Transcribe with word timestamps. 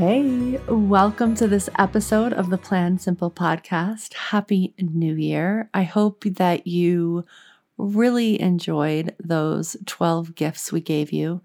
Hey, 0.00 0.58
welcome 0.66 1.34
to 1.34 1.46
this 1.46 1.68
episode 1.78 2.32
of 2.32 2.48
the 2.48 2.56
Plan 2.56 2.98
Simple 2.98 3.30
podcast. 3.30 4.14
Happy 4.14 4.72
New 4.78 5.14
Year. 5.14 5.68
I 5.74 5.82
hope 5.82 6.24
that 6.24 6.66
you 6.66 7.26
really 7.76 8.40
enjoyed 8.40 9.14
those 9.22 9.76
12 9.84 10.34
gifts 10.34 10.72
we 10.72 10.80
gave 10.80 11.12
you. 11.12 11.42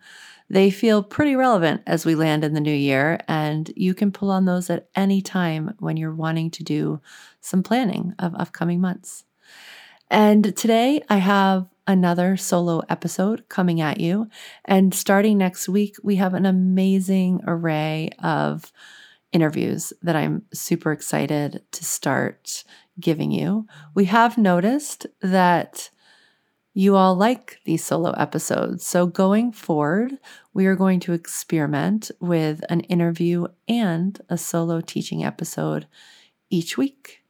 They 0.49 0.71
feel 0.71 1.03
pretty 1.03 1.35
relevant 1.35 1.81
as 1.85 2.05
we 2.05 2.15
land 2.15 2.45
in 2.45 2.53
the 2.53 2.61
new 2.61 2.73
year, 2.73 3.19
and 3.27 3.69
you 3.75 3.93
can 3.93 4.13
pull 4.13 4.31
on 4.31 4.45
those 4.45 4.69
at 4.69 4.87
any 4.95 5.21
time 5.21 5.75
when 5.79 5.97
you're 5.97 6.15
wanting 6.15 6.49
to 6.51 6.63
do 6.63 7.01
some 7.41 7.61
planning 7.61 8.13
of 8.19 8.35
upcoming 8.35 8.79
months. 8.79 9.25
And 10.09 10.55
today 10.55 11.03
I 11.09 11.17
have 11.17 11.67
another 11.87 12.37
solo 12.37 12.81
episode 12.89 13.47
coming 13.49 13.81
at 13.81 13.99
you. 13.99 14.27
And 14.65 14.93
starting 14.93 15.37
next 15.37 15.69
week, 15.69 15.95
we 16.03 16.15
have 16.15 16.33
an 16.33 16.45
amazing 16.45 17.41
array 17.45 18.09
of 18.23 18.71
interviews 19.31 19.91
that 20.01 20.15
I'm 20.15 20.43
super 20.53 20.91
excited 20.91 21.61
to 21.71 21.85
start 21.85 22.63
giving 22.99 23.31
you. 23.31 23.67
We 23.93 24.05
have 24.05 24.37
noticed 24.37 25.05
that 25.21 25.89
you 26.73 26.95
all 26.95 27.15
like 27.15 27.59
these 27.65 27.83
solo 27.83 28.11
episodes. 28.11 28.85
So 28.85 29.07
going 29.07 29.51
forward, 29.51 30.17
we 30.53 30.65
are 30.65 30.75
going 30.75 30.99
to 31.01 31.13
experiment 31.13 32.11
with 32.19 32.63
an 32.69 32.81
interview 32.81 33.47
and 33.67 34.19
a 34.29 34.37
solo 34.37 34.81
teaching 34.81 35.23
episode 35.23 35.87
each 36.49 36.77
week. 36.77 37.24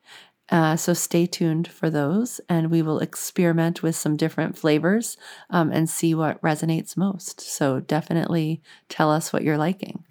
Uh, 0.50 0.76
so 0.76 0.94
stay 0.94 1.26
tuned 1.26 1.68
for 1.68 1.90
those, 1.90 2.40
and 2.48 2.70
we 2.70 2.82
will 2.82 3.00
experiment 3.00 3.82
with 3.82 3.96
some 3.96 4.16
different 4.16 4.58
flavors 4.58 5.18
um, 5.50 5.72
and 5.72 5.90
see 5.90 6.14
what 6.14 6.42
resonates 6.42 6.96
most. 6.96 7.42
So 7.42 7.80
definitely 7.80 8.62
tell 8.88 9.12
us 9.12 9.34
what 9.34 9.44
you're 9.44 9.58
liking. 9.58 10.04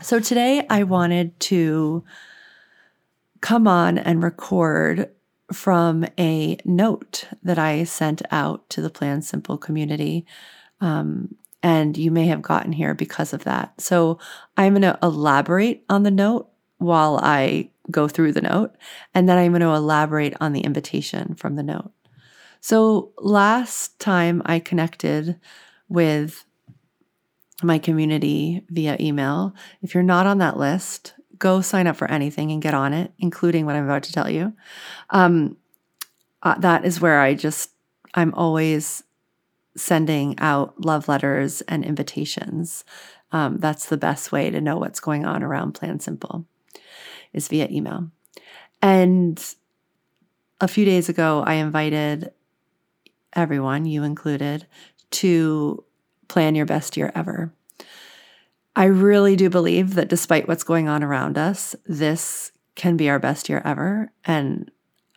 So 0.00 0.18
today 0.18 0.66
I 0.70 0.82
wanted 0.84 1.38
to 1.40 2.04
come 3.40 3.68
on 3.68 3.98
and 3.98 4.22
record 4.22 5.10
from 5.52 6.06
a 6.18 6.56
note 6.64 7.24
that 7.42 7.58
I 7.58 7.84
sent 7.84 8.22
out 8.30 8.68
to 8.70 8.80
the 8.80 8.90
Plan 8.90 9.22
Simple 9.22 9.58
community. 9.58 10.26
Um, 10.80 11.34
and 11.62 11.96
you 11.96 12.10
may 12.10 12.26
have 12.26 12.42
gotten 12.42 12.72
here 12.72 12.94
because 12.94 13.32
of 13.32 13.44
that. 13.44 13.80
So 13.80 14.18
I'm 14.56 14.74
going 14.74 14.82
to 14.82 14.98
elaborate 15.02 15.84
on 15.88 16.02
the 16.02 16.10
note 16.10 16.48
while 16.78 17.20
I 17.22 17.70
go 17.90 18.08
through 18.08 18.32
the 18.32 18.40
note, 18.40 18.74
and 19.14 19.28
then 19.28 19.38
I'm 19.38 19.52
going 19.52 19.60
to 19.60 19.68
elaborate 19.68 20.34
on 20.40 20.52
the 20.52 20.60
invitation 20.60 21.34
from 21.34 21.56
the 21.56 21.62
note. 21.62 21.92
So, 22.60 23.12
last 23.18 23.98
time 23.98 24.42
I 24.44 24.58
connected 24.58 25.38
with 25.88 26.44
my 27.62 27.78
community 27.78 28.64
via 28.68 28.96
email, 29.00 29.54
if 29.82 29.94
you're 29.94 30.02
not 30.02 30.26
on 30.26 30.38
that 30.38 30.56
list, 30.56 31.14
go 31.38 31.60
sign 31.60 31.86
up 31.86 31.96
for 31.96 32.10
anything 32.10 32.50
and 32.50 32.62
get 32.62 32.74
on 32.74 32.92
it, 32.92 33.12
including 33.18 33.64
what 33.64 33.76
I'm 33.76 33.84
about 33.84 34.02
to 34.04 34.12
tell 34.12 34.30
you. 34.30 34.52
Um, 35.10 35.56
uh, 36.42 36.58
that 36.58 36.84
is 36.84 37.00
where 37.00 37.20
I 37.20 37.34
just, 37.34 37.70
I'm 38.14 38.34
always 38.34 39.02
sending 39.76 40.38
out 40.38 40.84
love 40.84 41.08
letters 41.08 41.60
and 41.62 41.84
invitations. 41.84 42.84
Um, 43.30 43.58
that's 43.58 43.86
the 43.86 43.96
best 43.96 44.32
way 44.32 44.50
to 44.50 44.60
know 44.60 44.78
what's 44.78 45.00
going 45.00 45.24
on 45.24 45.42
around 45.42 45.72
Plan 45.72 46.00
Simple 46.00 46.46
is 47.32 47.48
via 47.48 47.68
email. 47.70 48.10
And 48.82 49.42
a 50.60 50.68
few 50.68 50.84
days 50.84 51.08
ago, 51.08 51.42
I 51.46 51.54
invited 51.54 52.32
everyone, 53.32 53.86
you 53.86 54.02
included, 54.02 54.66
to 55.10 55.84
plan 56.28 56.54
your 56.54 56.66
best 56.66 56.96
year 56.96 57.12
ever. 57.14 57.52
I 58.76 58.84
really 58.84 59.34
do 59.34 59.50
believe 59.50 59.94
that 59.94 60.08
despite 60.08 60.46
what's 60.46 60.62
going 60.62 60.88
on 60.88 61.02
around 61.02 61.36
us, 61.36 61.74
this 61.86 62.52
can 62.74 62.96
be 62.96 63.08
our 63.08 63.18
best 63.18 63.48
year 63.48 63.60
ever. 63.64 64.12
And 64.24 64.70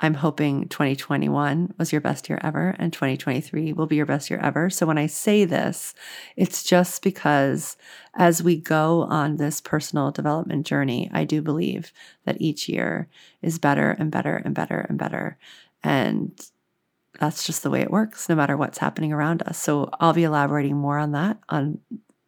I'm 0.04 0.16
hoping 0.16 0.68
2021 0.68 1.76
was 1.78 1.92
your 1.92 2.02
best 2.02 2.28
year 2.28 2.40
ever 2.44 2.76
and 2.80 2.92
2023 2.92 3.74
will 3.74 3.86
be 3.86 3.96
your 3.96 4.08
best 4.08 4.32
year 4.32 4.40
ever. 4.40 4.72
So 4.72 4.88
when 4.88 4.98
I 4.98 5.06
say 5.06 5.46
this, 5.46 5.94
it's 6.36 6.64
just 6.64 7.04
because 7.04 7.78
as 8.16 8.42
we 8.42 8.58
go 8.58 9.04
on 9.04 9.38
this 9.38 9.62
personal 9.62 10.10
development 10.10 10.66
journey, 10.66 11.10
I 11.14 11.24
do 11.24 11.44
believe 11.44 11.94
that 12.26 12.42
each 12.42 12.68
year 12.68 13.10
is 13.44 13.60
better 13.60 13.92
and 13.92 14.12
better 14.12 14.38
and 14.38 14.56
better 14.56 14.80
and 14.90 14.98
better. 14.98 15.38
And 15.84 16.32
that's 17.20 17.46
just 17.46 17.62
the 17.62 17.70
way 17.70 17.82
it 17.82 17.92
works, 17.92 18.28
no 18.28 18.34
matter 18.36 18.58
what's 18.58 18.80
happening 18.80 19.14
around 19.14 19.44
us. 19.44 19.60
So 19.60 19.92
I'll 20.00 20.14
be 20.14 20.24
elaborating 20.24 20.78
more 20.78 20.98
on 20.98 21.12
that 21.12 21.38
on 21.48 21.80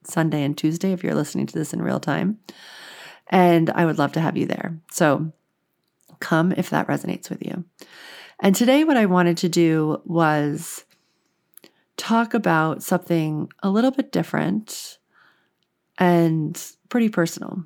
Sunday 0.03 0.43
and 0.43 0.55
Tuesday 0.55 0.91
if 0.91 1.03
you're 1.03 1.15
listening 1.15 1.47
to 1.47 1.57
this 1.57 1.73
in 1.73 1.81
real 1.81 1.99
time. 1.99 2.37
And 3.29 3.71
I 3.71 3.85
would 3.85 3.97
love 3.97 4.11
to 4.11 4.21
have 4.21 4.37
you 4.37 4.45
there. 4.45 4.79
So 4.91 5.31
come 6.23 6.51
if 6.53 6.71
that 6.71 6.87
resonates 6.87 7.29
with 7.29 7.45
you. 7.45 7.65
And 8.39 8.55
today, 8.55 8.83
what 8.83 8.97
I 8.97 9.05
wanted 9.05 9.37
to 9.37 9.49
do 9.49 10.01
was 10.05 10.85
talk 11.97 12.33
about 12.33 12.81
something 12.81 13.49
a 13.61 13.69
little 13.69 13.91
bit 13.91 14.11
different 14.11 14.97
and 15.99 16.59
pretty 16.89 17.09
personal 17.09 17.63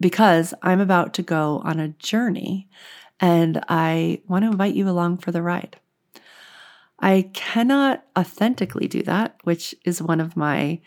because 0.00 0.52
I'm 0.62 0.80
about 0.80 1.14
to 1.14 1.22
go 1.22 1.62
on 1.64 1.78
a 1.78 1.88
journey 1.88 2.68
and 3.20 3.62
I 3.68 4.22
want 4.26 4.44
to 4.44 4.50
invite 4.50 4.74
you 4.74 4.88
along 4.88 5.18
for 5.18 5.30
the 5.30 5.42
ride. 5.42 5.78
I 6.98 7.30
cannot 7.34 8.04
authentically 8.18 8.88
do 8.88 9.02
that, 9.04 9.36
which 9.44 9.74
is 9.84 10.02
one 10.02 10.20
of 10.20 10.36
my 10.36 10.80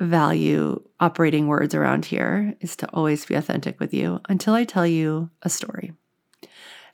value 0.00 0.82
operating 1.00 1.46
words 1.46 1.74
around 1.74 2.04
here 2.04 2.54
is 2.60 2.76
to 2.76 2.88
always 2.90 3.24
be 3.24 3.34
authentic 3.34 3.80
with 3.80 3.94
you 3.94 4.20
until 4.28 4.54
I 4.54 4.64
tell 4.64 4.86
you 4.86 5.30
a 5.42 5.48
story. 5.48 5.92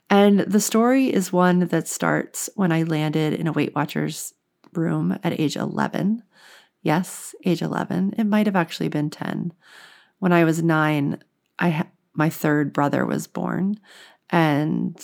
And 0.09 0.41
the 0.41 0.59
story 0.59 1.13
is 1.13 1.33
one 1.33 1.67
that 1.67 1.87
starts 1.87 2.49
when 2.55 2.71
I 2.71 2.83
landed 2.83 3.33
in 3.33 3.47
a 3.47 3.51
Weight 3.51 3.75
Watchers 3.75 4.33
room 4.73 5.17
at 5.23 5.39
age 5.39 5.55
11. 5.55 6.23
Yes, 6.81 7.33
age 7.45 7.61
11. 7.61 8.15
It 8.17 8.25
might 8.25 8.45
have 8.45 8.55
actually 8.55 8.89
been 8.89 9.09
10. 9.09 9.53
When 10.19 10.33
I 10.33 10.43
was 10.43 10.61
9, 10.61 11.21
I 11.59 11.69
ha- 11.69 11.87
my 12.13 12.29
third 12.29 12.73
brother 12.73 13.05
was 13.05 13.27
born 13.27 13.79
and 14.29 14.97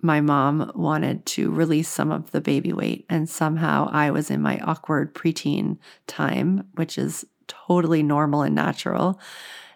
my 0.00 0.20
mom 0.20 0.70
wanted 0.74 1.26
to 1.26 1.50
release 1.50 1.88
some 1.88 2.12
of 2.12 2.30
the 2.30 2.40
baby 2.40 2.72
weight. 2.72 3.04
And 3.08 3.28
somehow 3.28 3.88
I 3.90 4.10
was 4.10 4.30
in 4.30 4.40
my 4.40 4.58
awkward 4.60 5.14
preteen 5.14 5.78
time, 6.06 6.68
which 6.74 6.98
is 6.98 7.24
totally 7.48 8.02
normal 8.02 8.42
and 8.42 8.54
natural. 8.54 9.20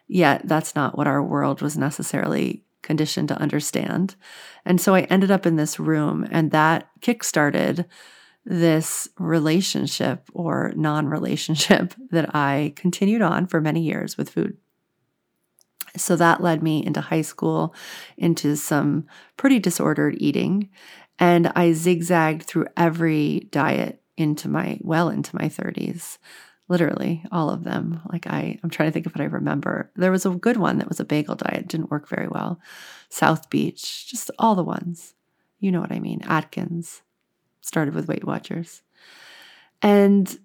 Yet 0.06 0.42
that's 0.44 0.74
not 0.74 0.96
what 0.96 1.06
our 1.06 1.22
world 1.22 1.62
was 1.62 1.76
necessarily 1.76 2.64
conditioned 2.82 3.28
to 3.28 3.40
understand. 3.40 4.14
And 4.64 4.80
so 4.80 4.94
I 4.94 5.02
ended 5.02 5.30
up 5.30 5.46
in 5.46 5.56
this 5.56 5.80
room, 5.80 6.26
and 6.30 6.50
that 6.50 6.88
kickstarted 7.00 7.86
this 8.44 9.08
relationship 9.18 10.28
or 10.32 10.72
non 10.76 11.06
relationship 11.06 11.94
that 12.10 12.34
I 12.34 12.74
continued 12.76 13.22
on 13.22 13.46
for 13.46 13.60
many 13.60 13.82
years 13.82 14.16
with 14.18 14.30
food. 14.30 14.56
So 15.96 16.16
that 16.16 16.42
led 16.42 16.62
me 16.62 16.84
into 16.84 17.00
high 17.00 17.22
school, 17.22 17.74
into 18.16 18.56
some 18.56 19.06
pretty 19.36 19.58
disordered 19.58 20.16
eating. 20.18 20.70
And 21.18 21.52
I 21.54 21.72
zigzagged 21.72 22.44
through 22.44 22.66
every 22.76 23.48
diet 23.50 24.00
into 24.16 24.48
my, 24.48 24.78
well 24.82 25.08
into 25.08 25.36
my 25.36 25.48
30s. 25.48 26.18
Literally 26.68 27.22
all 27.30 27.50
of 27.50 27.64
them. 27.64 28.00
Like 28.10 28.26
I, 28.26 28.58
I'm 28.62 28.70
trying 28.70 28.88
to 28.88 28.92
think 28.92 29.06
of 29.06 29.14
what 29.14 29.20
I 29.20 29.26
remember. 29.26 29.90
There 29.94 30.10
was 30.10 30.24
a 30.24 30.30
good 30.30 30.56
one 30.56 30.78
that 30.78 30.88
was 30.88 31.00
a 31.00 31.04
bagel 31.04 31.34
diet, 31.34 31.68
didn't 31.68 31.90
work 31.90 32.08
very 32.08 32.28
well. 32.28 32.60
South 33.10 33.50
Beach, 33.50 34.08
just 34.08 34.30
all 34.38 34.54
the 34.54 34.64
ones. 34.64 35.14
You 35.58 35.70
know 35.70 35.80
what 35.80 35.92
I 35.92 36.00
mean. 36.00 36.22
Atkins 36.24 37.02
started 37.60 37.94
with 37.94 38.08
Weight 38.08 38.24
Watchers. 38.24 38.82
And 39.82 40.38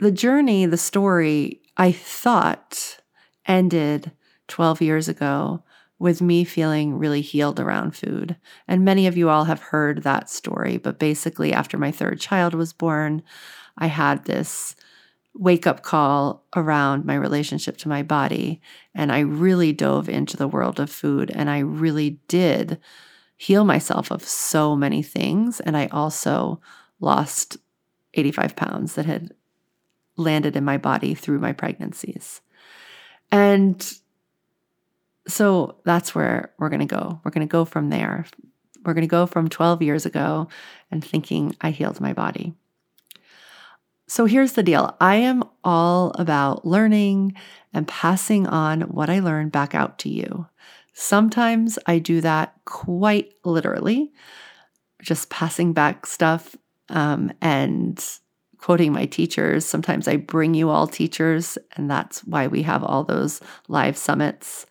the 0.00 0.12
journey, 0.12 0.66
the 0.66 0.76
story, 0.76 1.60
I 1.76 1.92
thought 1.92 3.00
ended 3.46 4.12
12 4.48 4.82
years 4.82 5.08
ago 5.08 5.62
with 5.98 6.22
me 6.22 6.44
feeling 6.44 6.96
really 6.96 7.20
healed 7.20 7.58
around 7.58 7.96
food. 7.96 8.36
And 8.66 8.84
many 8.84 9.06
of 9.06 9.16
you 9.16 9.28
all 9.28 9.44
have 9.44 9.60
heard 9.60 10.02
that 10.02 10.30
story, 10.30 10.76
but 10.76 10.98
basically, 10.98 11.52
after 11.52 11.76
my 11.76 11.90
third 11.90 12.20
child 12.20 12.54
was 12.54 12.72
born, 12.72 13.22
I 13.76 13.86
had 13.88 14.24
this 14.24 14.76
wake 15.34 15.66
up 15.66 15.82
call 15.82 16.44
around 16.56 17.04
my 17.04 17.14
relationship 17.14 17.76
to 17.78 17.88
my 17.88 18.02
body. 18.02 18.60
And 18.94 19.12
I 19.12 19.20
really 19.20 19.72
dove 19.72 20.08
into 20.08 20.36
the 20.36 20.48
world 20.48 20.80
of 20.80 20.90
food 20.90 21.30
and 21.30 21.48
I 21.48 21.60
really 21.60 22.18
did 22.26 22.78
heal 23.36 23.64
myself 23.64 24.10
of 24.10 24.24
so 24.24 24.74
many 24.74 25.00
things. 25.00 25.60
And 25.60 25.76
I 25.76 25.86
also 25.86 26.60
lost 26.98 27.56
85 28.14 28.56
pounds 28.56 28.94
that 28.96 29.06
had 29.06 29.32
landed 30.16 30.56
in 30.56 30.64
my 30.64 30.76
body 30.76 31.14
through 31.14 31.38
my 31.38 31.52
pregnancies. 31.52 32.40
And 33.30 33.88
so 35.28 35.76
that's 35.84 36.14
where 36.14 36.52
we're 36.58 36.70
going 36.70 36.80
to 36.80 36.86
go. 36.86 37.20
We're 37.22 37.30
going 37.30 37.46
to 37.46 37.50
go 37.50 37.64
from 37.64 37.90
there. 37.90 38.26
We're 38.84 38.94
going 38.94 39.02
to 39.02 39.08
go 39.08 39.26
from 39.26 39.48
12 39.48 39.82
years 39.82 40.06
ago 40.06 40.48
and 40.90 41.04
thinking 41.04 41.54
I 41.60 41.70
healed 41.70 42.00
my 42.00 42.12
body. 42.12 42.54
So 44.06 44.24
here's 44.24 44.54
the 44.54 44.62
deal 44.62 44.96
I 45.00 45.16
am 45.16 45.44
all 45.62 46.12
about 46.18 46.66
learning 46.66 47.34
and 47.74 47.86
passing 47.86 48.46
on 48.46 48.82
what 48.82 49.10
I 49.10 49.20
learned 49.20 49.52
back 49.52 49.74
out 49.74 49.98
to 50.00 50.08
you. 50.08 50.46
Sometimes 50.94 51.78
I 51.86 51.98
do 51.98 52.22
that 52.22 52.54
quite 52.64 53.34
literally, 53.44 54.10
just 55.02 55.28
passing 55.28 55.74
back 55.74 56.06
stuff 56.06 56.56
um, 56.88 57.30
and 57.42 58.02
quoting 58.56 58.92
my 58.92 59.04
teachers. 59.04 59.64
Sometimes 59.64 60.08
I 60.08 60.16
bring 60.16 60.54
you 60.54 60.70
all 60.70 60.86
teachers, 60.86 61.58
and 61.76 61.90
that's 61.90 62.24
why 62.24 62.46
we 62.46 62.62
have 62.62 62.82
all 62.82 63.04
those 63.04 63.40
live 63.68 63.96
summits. 63.96 64.66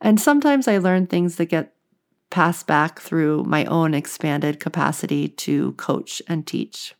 And 0.00 0.20
sometimes 0.20 0.68
I 0.68 0.78
learn 0.78 1.06
things 1.06 1.36
that 1.36 1.46
get 1.46 1.74
passed 2.30 2.66
back 2.66 3.00
through 3.00 3.44
my 3.44 3.64
own 3.66 3.94
expanded 3.94 4.60
capacity 4.60 5.28
to 5.28 5.72
coach 5.72 6.20
and 6.28 6.46
teach. 6.46 6.94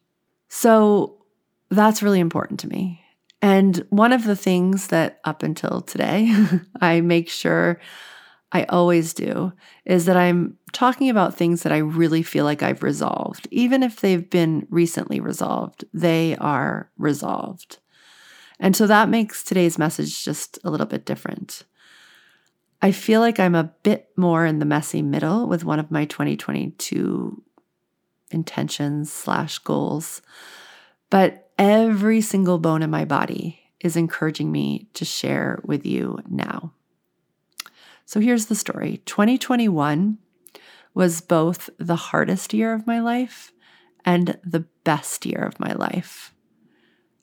So 0.48 1.24
that's 1.70 2.02
really 2.02 2.20
important 2.20 2.60
to 2.60 2.68
me. 2.68 3.00
And 3.42 3.84
one 3.90 4.12
of 4.12 4.24
the 4.24 4.36
things 4.36 4.86
that 4.88 5.20
up 5.24 5.42
until 5.42 5.82
today, 5.82 6.32
I 6.80 7.00
make 7.00 7.28
sure 7.28 7.80
I 8.52 8.62
always 8.68 9.12
do 9.12 9.52
is 9.84 10.04
that 10.06 10.16
I'm 10.16 10.56
talking 10.72 11.10
about 11.10 11.36
things 11.36 11.64
that 11.64 11.72
I 11.72 11.78
really 11.78 12.22
feel 12.22 12.44
like 12.44 12.62
I've 12.62 12.84
resolved. 12.84 13.48
Even 13.50 13.82
if 13.82 14.00
they've 14.00 14.30
been 14.30 14.66
recently 14.70 15.18
resolved, 15.18 15.84
they 15.92 16.36
are 16.36 16.90
resolved. 16.96 17.78
And 18.60 18.76
so 18.76 18.86
that 18.86 19.08
makes 19.08 19.42
today's 19.42 19.76
message 19.76 20.24
just 20.24 20.58
a 20.62 20.70
little 20.70 20.86
bit 20.86 21.04
different. 21.04 21.64
I 22.84 22.92
feel 22.92 23.22
like 23.22 23.40
I'm 23.40 23.54
a 23.54 23.72
bit 23.82 24.10
more 24.14 24.44
in 24.44 24.58
the 24.58 24.66
messy 24.66 25.00
middle 25.00 25.48
with 25.48 25.64
one 25.64 25.78
of 25.78 25.90
my 25.90 26.04
2022 26.04 27.42
intentions 28.30 29.10
slash 29.10 29.56
goals. 29.60 30.20
But 31.08 31.50
every 31.58 32.20
single 32.20 32.58
bone 32.58 32.82
in 32.82 32.90
my 32.90 33.06
body 33.06 33.58
is 33.80 33.96
encouraging 33.96 34.52
me 34.52 34.90
to 34.92 35.06
share 35.06 35.62
with 35.64 35.86
you 35.86 36.18
now. 36.28 36.74
So 38.04 38.20
here's 38.20 38.46
the 38.46 38.54
story 38.54 39.00
2021 39.06 40.18
was 40.92 41.22
both 41.22 41.70
the 41.78 41.96
hardest 41.96 42.52
year 42.52 42.74
of 42.74 42.86
my 42.86 43.00
life 43.00 43.50
and 44.04 44.38
the 44.44 44.66
best 44.84 45.24
year 45.24 45.40
of 45.40 45.58
my 45.58 45.72
life. 45.72 46.34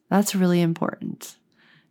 That's 0.10 0.34
really 0.34 0.62
important. 0.62 1.38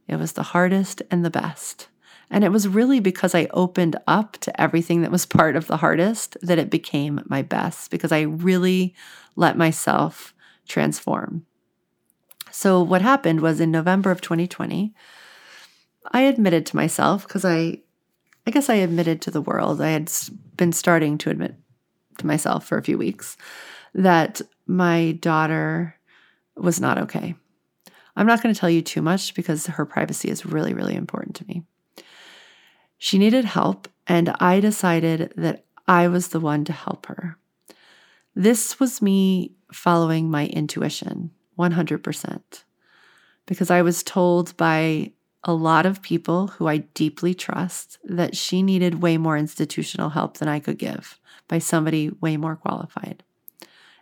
It 0.09 0.17
was 0.17 0.33
the 0.33 0.43
hardest 0.43 1.03
and 1.09 1.25
the 1.25 1.31
best. 1.31 1.87
And 2.31 2.45
it 2.45 2.53
was 2.53 2.69
really 2.69 3.01
because 3.01 3.35
I 3.35 3.49
opened 3.53 3.97
up 4.07 4.39
to 4.39 4.61
everything 4.61 5.03
that 5.03 5.11
was 5.11 5.27
part 5.27 5.57
of 5.57 5.67
the 5.67 5.79
hardest 5.79 6.37
that 6.43 6.59
it 6.59 6.71
became 6.71 7.23
my 7.27 7.43
best, 7.43 7.91
because 7.91 8.13
I 8.13 8.21
really 8.21 8.95
let 9.35 9.59
myself 9.59 10.33
transform. 10.69 11.45
So, 12.53 12.83
what 12.83 13.03
happened 13.03 13.41
was 13.41 13.61
in 13.61 13.71
November 13.71 14.11
of 14.11 14.21
2020, 14.21 14.95
I 16.13 16.23
admitted 16.23 16.67
to 16.67 16.77
myself, 16.77 17.27
because 17.27 17.45
I, 17.45 17.81
I 18.47 18.51
guess 18.51 18.69
I 18.69 18.75
admitted 18.75 19.21
to 19.23 19.31
the 19.31 19.43
world, 19.43 19.81
I 19.81 19.91
had 19.91 20.11
been 20.57 20.73
starting 20.73 21.19
to 21.19 21.31
admit 21.31 21.57
to 22.19 22.27
myself 22.27 22.67
for 22.67 22.79
a 22.79 22.83
few 22.83 22.99
weeks 22.99 23.37
that 23.95 24.41
my 24.67 25.13
daughter 25.21 25.97
was 26.57 26.81
not 26.81 26.99
okay. 26.99 27.35
I'm 28.17 28.27
not 28.27 28.43
going 28.43 28.55
to 28.55 28.61
tell 28.61 28.71
you 28.71 28.83
too 28.83 29.03
much 29.03 29.35
because 29.35 29.67
her 29.67 29.87
privacy 29.87 30.29
is 30.29 30.45
really, 30.45 30.75
really 30.75 30.95
important 30.95 31.37
to 31.37 31.47
me. 31.47 31.65
She 33.03 33.17
needed 33.17 33.47
help, 33.47 33.89
and 34.07 34.29
I 34.41 34.61
decided 34.61 35.33
that 35.35 35.65
I 35.89 36.07
was 36.07 36.29
the 36.29 36.39
one 36.39 36.67
to 36.67 36.73
help 36.75 37.07
her. 37.07 37.39
This 38.35 38.79
was 38.79 39.01
me 39.01 39.53
following 39.73 40.31
my 40.31 40.49
intuition 40.49 41.31
100%, 41.59 42.65
because 43.47 43.71
I 43.71 43.81
was 43.81 44.03
told 44.03 44.55
by 44.59 45.13
a 45.43 45.55
lot 45.55 45.87
of 45.87 46.03
people 46.03 46.49
who 46.49 46.69
I 46.69 46.77
deeply 46.93 47.33
trust 47.33 47.97
that 48.05 48.37
she 48.37 48.63
needed 48.63 49.01
way 49.01 49.17
more 49.17 49.39
institutional 49.39 50.11
help 50.11 50.37
than 50.37 50.49
I 50.49 50.61
could 50.61 50.77
give 50.77 51.19
by 51.49 51.59
somebody 51.59 52.11
way 52.21 52.37
more 52.37 52.55
qualified. 52.55 53.23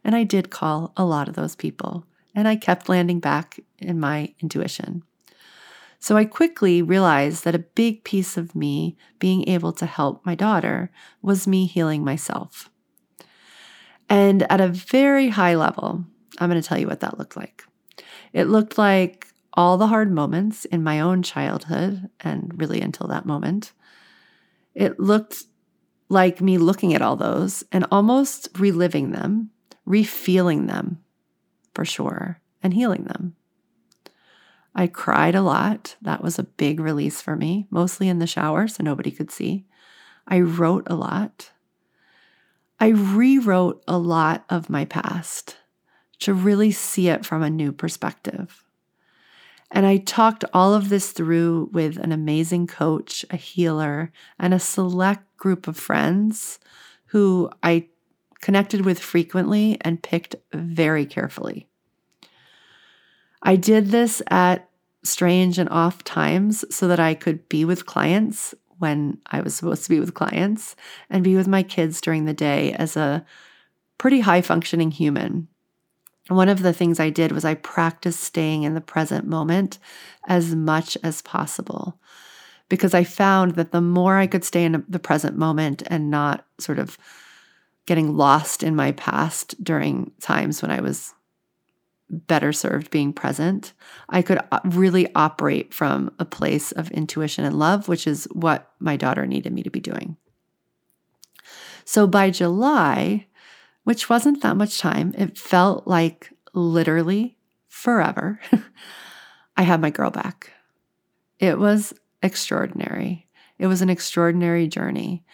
And 0.02 0.16
I 0.16 0.24
did 0.24 0.50
call 0.50 0.92
a 0.96 1.04
lot 1.04 1.28
of 1.28 1.36
those 1.36 1.54
people, 1.54 2.04
and 2.34 2.48
I 2.48 2.56
kept 2.56 2.88
landing 2.88 3.20
back 3.20 3.60
in 3.78 4.00
my 4.00 4.34
intuition. 4.40 5.04
So 5.98 6.16
I 6.16 6.24
quickly 6.24 6.80
realized 6.80 7.44
that 7.44 7.54
a 7.54 7.58
big 7.58 8.04
piece 8.04 8.36
of 8.36 8.54
me 8.54 8.96
being 9.18 9.48
able 9.48 9.72
to 9.72 9.86
help 9.86 10.24
my 10.24 10.34
daughter 10.34 10.90
was 11.22 11.46
me 11.46 11.66
healing 11.66 12.04
myself. 12.04 12.70
And 14.08 14.50
at 14.50 14.60
a 14.60 14.68
very 14.68 15.28
high 15.28 15.54
level, 15.54 16.04
I'm 16.38 16.48
going 16.48 16.60
to 16.60 16.66
tell 16.66 16.78
you 16.78 16.86
what 16.86 17.00
that 17.00 17.18
looked 17.18 17.36
like. 17.36 17.64
It 18.32 18.44
looked 18.44 18.78
like 18.78 19.26
all 19.54 19.76
the 19.76 19.88
hard 19.88 20.12
moments 20.12 20.64
in 20.66 20.84
my 20.84 21.00
own 21.00 21.22
childhood, 21.22 22.08
and 22.20 22.52
really 22.60 22.80
until 22.80 23.08
that 23.08 23.26
moment. 23.26 23.72
It 24.74 25.00
looked 25.00 25.44
like 26.08 26.40
me 26.40 26.58
looking 26.58 26.94
at 26.94 27.02
all 27.02 27.16
those 27.16 27.64
and 27.72 27.84
almost 27.90 28.48
reliving 28.56 29.10
them, 29.10 29.50
refeeling 29.86 30.68
them 30.68 31.02
for 31.74 31.84
sure, 31.84 32.40
and 32.62 32.72
healing 32.72 33.04
them. 33.04 33.34
I 34.74 34.86
cried 34.86 35.34
a 35.34 35.42
lot. 35.42 35.96
That 36.02 36.22
was 36.22 36.38
a 36.38 36.44
big 36.44 36.80
release 36.80 37.20
for 37.20 37.36
me, 37.36 37.66
mostly 37.70 38.08
in 38.08 38.18
the 38.18 38.26
shower 38.26 38.68
so 38.68 38.82
nobody 38.82 39.10
could 39.10 39.30
see. 39.30 39.66
I 40.26 40.40
wrote 40.40 40.86
a 40.88 40.94
lot. 40.94 41.50
I 42.78 42.88
rewrote 42.88 43.82
a 43.88 43.98
lot 43.98 44.44
of 44.48 44.70
my 44.70 44.84
past 44.84 45.56
to 46.20 46.34
really 46.34 46.70
see 46.70 47.08
it 47.08 47.26
from 47.26 47.42
a 47.42 47.50
new 47.50 47.72
perspective. 47.72 48.64
And 49.70 49.84
I 49.84 49.98
talked 49.98 50.44
all 50.54 50.74
of 50.74 50.88
this 50.88 51.12
through 51.12 51.70
with 51.72 51.98
an 51.98 52.12
amazing 52.12 52.66
coach, 52.66 53.24
a 53.30 53.36
healer, 53.36 54.12
and 54.38 54.54
a 54.54 54.58
select 54.58 55.36
group 55.36 55.68
of 55.68 55.76
friends 55.76 56.58
who 57.06 57.50
I 57.62 57.88
connected 58.40 58.84
with 58.84 58.98
frequently 58.98 59.76
and 59.80 60.02
picked 60.02 60.36
very 60.52 61.04
carefully. 61.04 61.67
I 63.42 63.56
did 63.56 63.88
this 63.88 64.22
at 64.28 64.68
strange 65.04 65.58
and 65.58 65.68
off 65.68 66.04
times 66.04 66.64
so 66.74 66.88
that 66.88 67.00
I 67.00 67.14
could 67.14 67.48
be 67.48 67.64
with 67.64 67.86
clients 67.86 68.54
when 68.78 69.18
I 69.26 69.40
was 69.40 69.54
supposed 69.54 69.84
to 69.84 69.90
be 69.90 70.00
with 70.00 70.14
clients 70.14 70.76
and 71.10 71.24
be 71.24 71.36
with 71.36 71.48
my 71.48 71.62
kids 71.62 72.00
during 72.00 72.24
the 72.24 72.34
day 72.34 72.72
as 72.72 72.96
a 72.96 73.24
pretty 73.96 74.20
high 74.20 74.40
functioning 74.40 74.90
human. 74.90 75.48
One 76.28 76.48
of 76.48 76.62
the 76.62 76.72
things 76.72 77.00
I 77.00 77.10
did 77.10 77.32
was 77.32 77.44
I 77.44 77.54
practiced 77.54 78.20
staying 78.20 78.62
in 78.62 78.74
the 78.74 78.80
present 78.80 79.26
moment 79.26 79.78
as 80.26 80.54
much 80.54 80.96
as 81.02 81.22
possible 81.22 81.98
because 82.68 82.92
I 82.92 83.02
found 83.02 83.54
that 83.54 83.72
the 83.72 83.80
more 83.80 84.16
I 84.16 84.26
could 84.26 84.44
stay 84.44 84.64
in 84.64 84.84
the 84.88 84.98
present 84.98 85.36
moment 85.36 85.82
and 85.86 86.10
not 86.10 86.44
sort 86.58 86.78
of 86.78 86.98
getting 87.86 88.16
lost 88.16 88.62
in 88.62 88.76
my 88.76 88.92
past 88.92 89.62
during 89.64 90.12
times 90.20 90.60
when 90.60 90.70
I 90.70 90.80
was 90.80 91.14
better 92.10 92.52
served 92.52 92.90
being 92.90 93.12
present. 93.12 93.72
I 94.08 94.22
could 94.22 94.38
uh, 94.50 94.60
really 94.64 95.12
operate 95.14 95.74
from 95.74 96.10
a 96.18 96.24
place 96.24 96.72
of 96.72 96.90
intuition 96.90 97.44
and 97.44 97.58
love, 97.58 97.88
which 97.88 98.06
is 98.06 98.26
what 98.32 98.72
my 98.78 98.96
daughter 98.96 99.26
needed 99.26 99.52
me 99.52 99.62
to 99.62 99.70
be 99.70 99.80
doing. 99.80 100.16
So 101.84 102.06
by 102.06 102.30
July, 102.30 103.26
which 103.84 104.08
wasn't 104.08 104.42
that 104.42 104.56
much 104.56 104.78
time, 104.78 105.14
it 105.16 105.38
felt 105.38 105.86
like 105.86 106.30
literally 106.52 107.36
forever. 107.68 108.40
I 109.56 109.62
had 109.62 109.80
my 109.80 109.90
girl 109.90 110.10
back. 110.10 110.52
It 111.38 111.58
was 111.58 111.94
extraordinary. 112.22 113.28
It 113.58 113.66
was 113.66 113.82
an 113.82 113.90
extraordinary 113.90 114.66
journey 114.68 115.24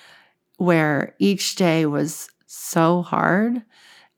where 0.56 1.14
each 1.18 1.56
day 1.56 1.86
was 1.86 2.28
so 2.46 3.02
hard 3.02 3.62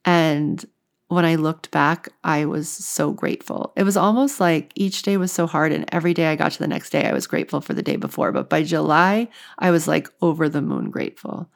and 0.04 0.64
when 1.08 1.24
I 1.24 1.36
looked 1.36 1.70
back, 1.70 2.08
I 2.24 2.46
was 2.46 2.68
so 2.68 3.12
grateful. 3.12 3.72
It 3.76 3.84
was 3.84 3.96
almost 3.96 4.40
like 4.40 4.72
each 4.74 5.02
day 5.02 5.16
was 5.16 5.30
so 5.30 5.46
hard, 5.46 5.72
and 5.72 5.84
every 5.92 6.14
day 6.14 6.26
I 6.26 6.36
got 6.36 6.52
to 6.52 6.58
the 6.58 6.66
next 6.66 6.90
day, 6.90 7.08
I 7.08 7.12
was 7.12 7.28
grateful 7.28 7.60
for 7.60 7.74
the 7.74 7.82
day 7.82 7.96
before. 7.96 8.32
But 8.32 8.50
by 8.50 8.64
July, 8.64 9.28
I 9.58 9.70
was 9.70 9.86
like 9.86 10.08
over 10.20 10.48
the 10.48 10.62
moon 10.62 10.90
grateful. 10.90 11.48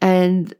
And 0.00 0.52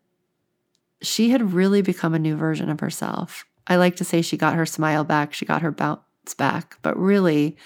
she 1.02 1.30
had 1.30 1.52
really 1.52 1.82
become 1.82 2.14
a 2.14 2.18
new 2.18 2.36
version 2.36 2.70
of 2.70 2.80
herself. 2.80 3.44
I 3.66 3.76
like 3.76 3.96
to 3.96 4.04
say 4.04 4.22
she 4.22 4.36
got 4.36 4.54
her 4.54 4.66
smile 4.66 5.02
back, 5.02 5.32
she 5.32 5.44
got 5.44 5.62
her 5.62 5.72
bounce 5.72 6.34
back, 6.36 6.78
but 6.82 6.96
really, 6.98 7.56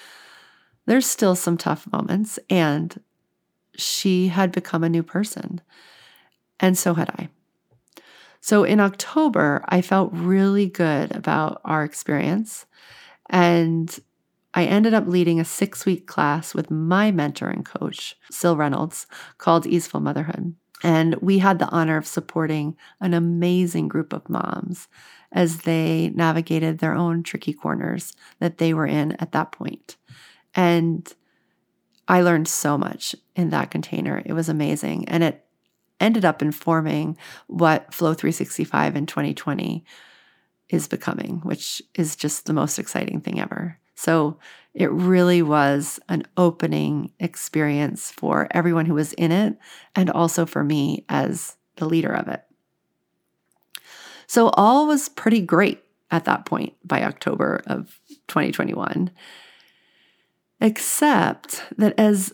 there's 0.87 1.07
still 1.07 1.35
some 1.35 1.59
tough 1.59 1.91
moments. 1.93 2.39
And 2.49 2.99
she 3.77 4.29
had 4.29 4.53
become 4.53 4.85
a 4.85 4.89
new 4.89 5.03
person. 5.03 5.61
And 6.61 6.79
so 6.79 6.95
had 6.95 7.11
I. 7.11 7.29
So 8.45 8.63
in 8.63 8.79
October, 8.79 9.65
I 9.71 9.81
felt 9.81 10.13
really 10.13 10.67
good 10.67 11.17
about 11.17 11.63
our 11.65 11.83
experience. 11.83 12.67
And 13.31 13.99
I 14.53 14.67
ended 14.67 14.93
up 14.93 15.07
leading 15.07 15.41
a 15.41 15.47
six 15.47 15.87
week 15.87 16.07
class 16.07 16.55
with 16.55 16.71
my 16.71 17.11
mentor 17.11 17.49
and 17.49 17.65
coach, 17.65 18.19
Sil 18.29 18.59
Reynolds, 18.59 19.07
called 19.39 19.67
Easeful 19.67 20.01
Motherhood. 20.01 20.55
And 20.83 21.15
we 21.23 21.39
had 21.39 21.59
the 21.59 21.71
honor 21.71 21.97
of 21.97 22.07
supporting 22.07 22.77
an 23.01 23.15
amazing 23.15 23.89
group 23.89 24.13
of 24.13 24.29
moms 24.29 24.89
as 25.33 25.63
they 25.63 26.11
navigated 26.15 26.81
their 26.81 26.95
own 26.95 27.23
tricky 27.23 27.55
corners 27.55 28.13
that 28.41 28.59
they 28.59 28.75
were 28.75 28.87
in 28.87 29.13
at 29.13 29.33
that 29.33 29.53
point. 29.53 29.97
And 30.55 31.11
I 32.07 32.21
learned 32.21 32.49
so 32.49 32.77
much 32.77 33.17
in 33.35 33.49
that 33.49 33.71
container. 33.71 34.23
It 34.27 34.35
was 34.35 34.51
amazing. 34.51 35.09
And 35.09 35.25
it 35.25 35.44
ended 36.01 36.25
up 36.25 36.43
informing 36.43 37.17
what 37.47 37.93
Flow 37.93 38.15
365 38.15 38.97
in 38.97 39.07
2020 39.07 39.85
is 40.69 40.89
becoming, 40.89 41.41
which 41.41 41.83
is 41.95 42.17
just 42.17 42.47
the 42.47 42.53
most 42.53 42.79
exciting 42.79 43.21
thing 43.21 43.41
ever. 43.41 43.79
So 43.95 44.39
it 44.73 44.91
really 44.91 45.41
was 45.43 46.01
an 46.09 46.25
opening 46.37 47.13
experience 47.21 48.11
for 48.11 48.49
everyone 48.51 48.87
who 48.87 48.95
was 48.95 49.13
in 49.15 49.31
it 49.31 49.57
and 49.95 50.11
also 50.11 50.47
for 50.47 50.65
me 50.65 51.05
as 51.09 51.57
the 51.77 51.87
leader 51.87 52.13
of 52.13 52.29
it. 52.29 52.43
So 54.27 54.49
all 54.51 54.87
was 54.87 55.09
pretty 55.09 55.41
great 55.41 55.85
at 56.11 56.25
that 56.25 56.45
point 56.45 56.75
by 56.85 57.03
October 57.03 57.63
of 57.67 58.01
2021. 58.29 59.11
Except 60.61 61.63
that 61.77 61.99
as 61.99 62.33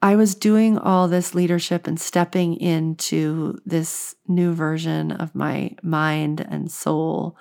I 0.00 0.14
was 0.14 0.36
doing 0.36 0.78
all 0.78 1.08
this 1.08 1.34
leadership 1.34 1.88
and 1.88 1.98
stepping 1.98 2.54
into 2.54 3.58
this 3.66 4.14
new 4.28 4.52
version 4.52 5.10
of 5.10 5.34
my 5.34 5.72
mind 5.82 6.40
and 6.48 6.70
soul, 6.70 7.36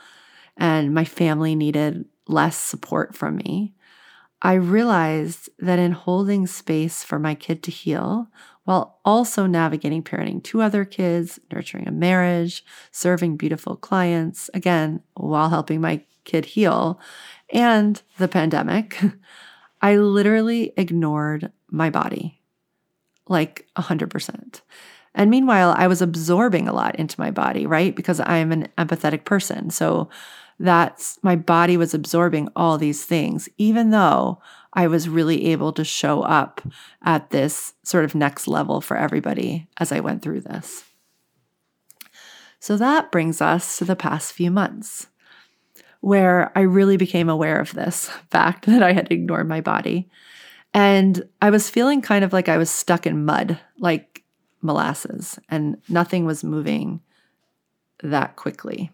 and 0.57 0.91
my 0.91 1.05
family 1.05 1.53
needed 1.53 2.05
less 2.27 2.57
support 2.57 3.15
from 3.15 3.37
me, 3.37 3.75
I 4.41 4.53
realized 4.53 5.49
that 5.59 5.79
in 5.79 5.91
holding 5.91 6.47
space 6.47 7.03
for 7.03 7.19
my 7.19 7.35
kid 7.35 7.63
to 7.63 7.71
heal, 7.71 8.27
while 8.65 8.99
also 9.05 9.45
navigating 9.45 10.03
parenting 10.03 10.43
two 10.43 10.61
other 10.61 10.83
kids, 10.83 11.39
nurturing 11.51 11.87
a 11.87 11.91
marriage, 11.91 12.63
serving 12.91 13.37
beautiful 13.37 13.75
clients, 13.75 14.49
again, 14.53 15.01
while 15.13 15.49
helping 15.49 15.81
my 15.81 16.03
kid 16.23 16.45
heal, 16.45 16.99
and 17.51 18.01
the 18.17 18.27
pandemic, 18.27 18.99
I 19.81 19.95
literally 19.97 20.73
ignored 20.75 21.51
my 21.69 21.89
body 21.89 22.36
like 23.29 23.67
100%. 23.77 24.61
And 25.15 25.31
meanwhile, 25.31 25.73
I 25.77 25.87
was 25.87 26.01
absorbing 26.01 26.67
a 26.67 26.73
lot 26.73 26.95
into 26.95 27.19
my 27.19 27.31
body, 27.31 27.65
right? 27.65 27.95
Because 27.95 28.19
I'm 28.19 28.51
an 28.51 28.67
empathetic 28.77 29.25
person. 29.25 29.69
So 29.69 30.09
that's 30.59 31.19
my 31.23 31.35
body 31.35 31.77
was 31.77 31.93
absorbing 31.93 32.49
all 32.55 32.77
these 32.77 33.03
things, 33.03 33.49
even 33.57 33.91
though 33.91 34.39
I 34.73 34.87
was 34.87 35.09
really 35.09 35.47
able 35.47 35.73
to 35.73 35.83
show 35.83 36.21
up 36.21 36.61
at 37.03 37.29
this 37.31 37.73
sort 37.83 38.05
of 38.05 38.15
next 38.15 38.47
level 38.47 38.81
for 38.81 38.97
everybody 38.97 39.67
as 39.77 39.91
I 39.91 39.99
went 39.99 40.21
through 40.21 40.41
this. 40.41 40.83
So 42.59 42.77
that 42.77 43.11
brings 43.11 43.41
us 43.41 43.77
to 43.77 43.85
the 43.85 43.95
past 43.95 44.33
few 44.33 44.51
months 44.51 45.07
where 46.01 46.51
I 46.55 46.61
really 46.61 46.97
became 46.97 47.29
aware 47.29 47.59
of 47.59 47.73
this 47.73 48.09
fact 48.29 48.65
that 48.65 48.83
I 48.83 48.93
had 48.93 49.11
ignored 49.11 49.47
my 49.47 49.61
body. 49.61 50.09
And 50.77 51.27
I 51.41 51.49
was 51.49 51.71
feeling 51.71 52.03
kind 52.03 52.23
of 52.23 52.33
like 52.33 52.47
I 52.47 52.59
was 52.59 52.69
stuck 52.69 53.07
in 53.07 53.25
mud, 53.25 53.59
like 53.79 54.23
molasses, 54.61 55.39
and 55.49 55.81
nothing 55.89 56.23
was 56.23 56.43
moving 56.43 57.01
that 58.03 58.35
quickly. 58.35 58.91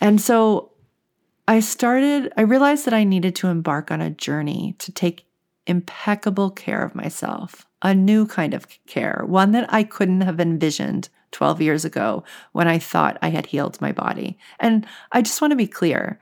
And 0.00 0.20
so 0.20 0.70
I 1.48 1.58
started, 1.58 2.32
I 2.36 2.42
realized 2.42 2.84
that 2.84 2.94
I 2.94 3.02
needed 3.02 3.34
to 3.36 3.48
embark 3.48 3.90
on 3.90 4.00
a 4.00 4.08
journey 4.08 4.76
to 4.78 4.92
take 4.92 5.26
impeccable 5.66 6.48
care 6.48 6.84
of 6.84 6.94
myself, 6.94 7.66
a 7.82 7.92
new 7.92 8.24
kind 8.24 8.54
of 8.54 8.68
care, 8.86 9.24
one 9.26 9.50
that 9.50 9.66
I 9.74 9.82
couldn't 9.82 10.20
have 10.20 10.38
envisioned 10.38 11.08
12 11.32 11.60
years 11.60 11.84
ago 11.84 12.22
when 12.52 12.68
I 12.68 12.78
thought 12.78 13.18
I 13.20 13.30
had 13.30 13.46
healed 13.46 13.80
my 13.80 13.90
body. 13.90 14.38
And 14.60 14.86
I 15.10 15.22
just 15.22 15.40
want 15.40 15.50
to 15.50 15.56
be 15.56 15.66
clear 15.66 16.20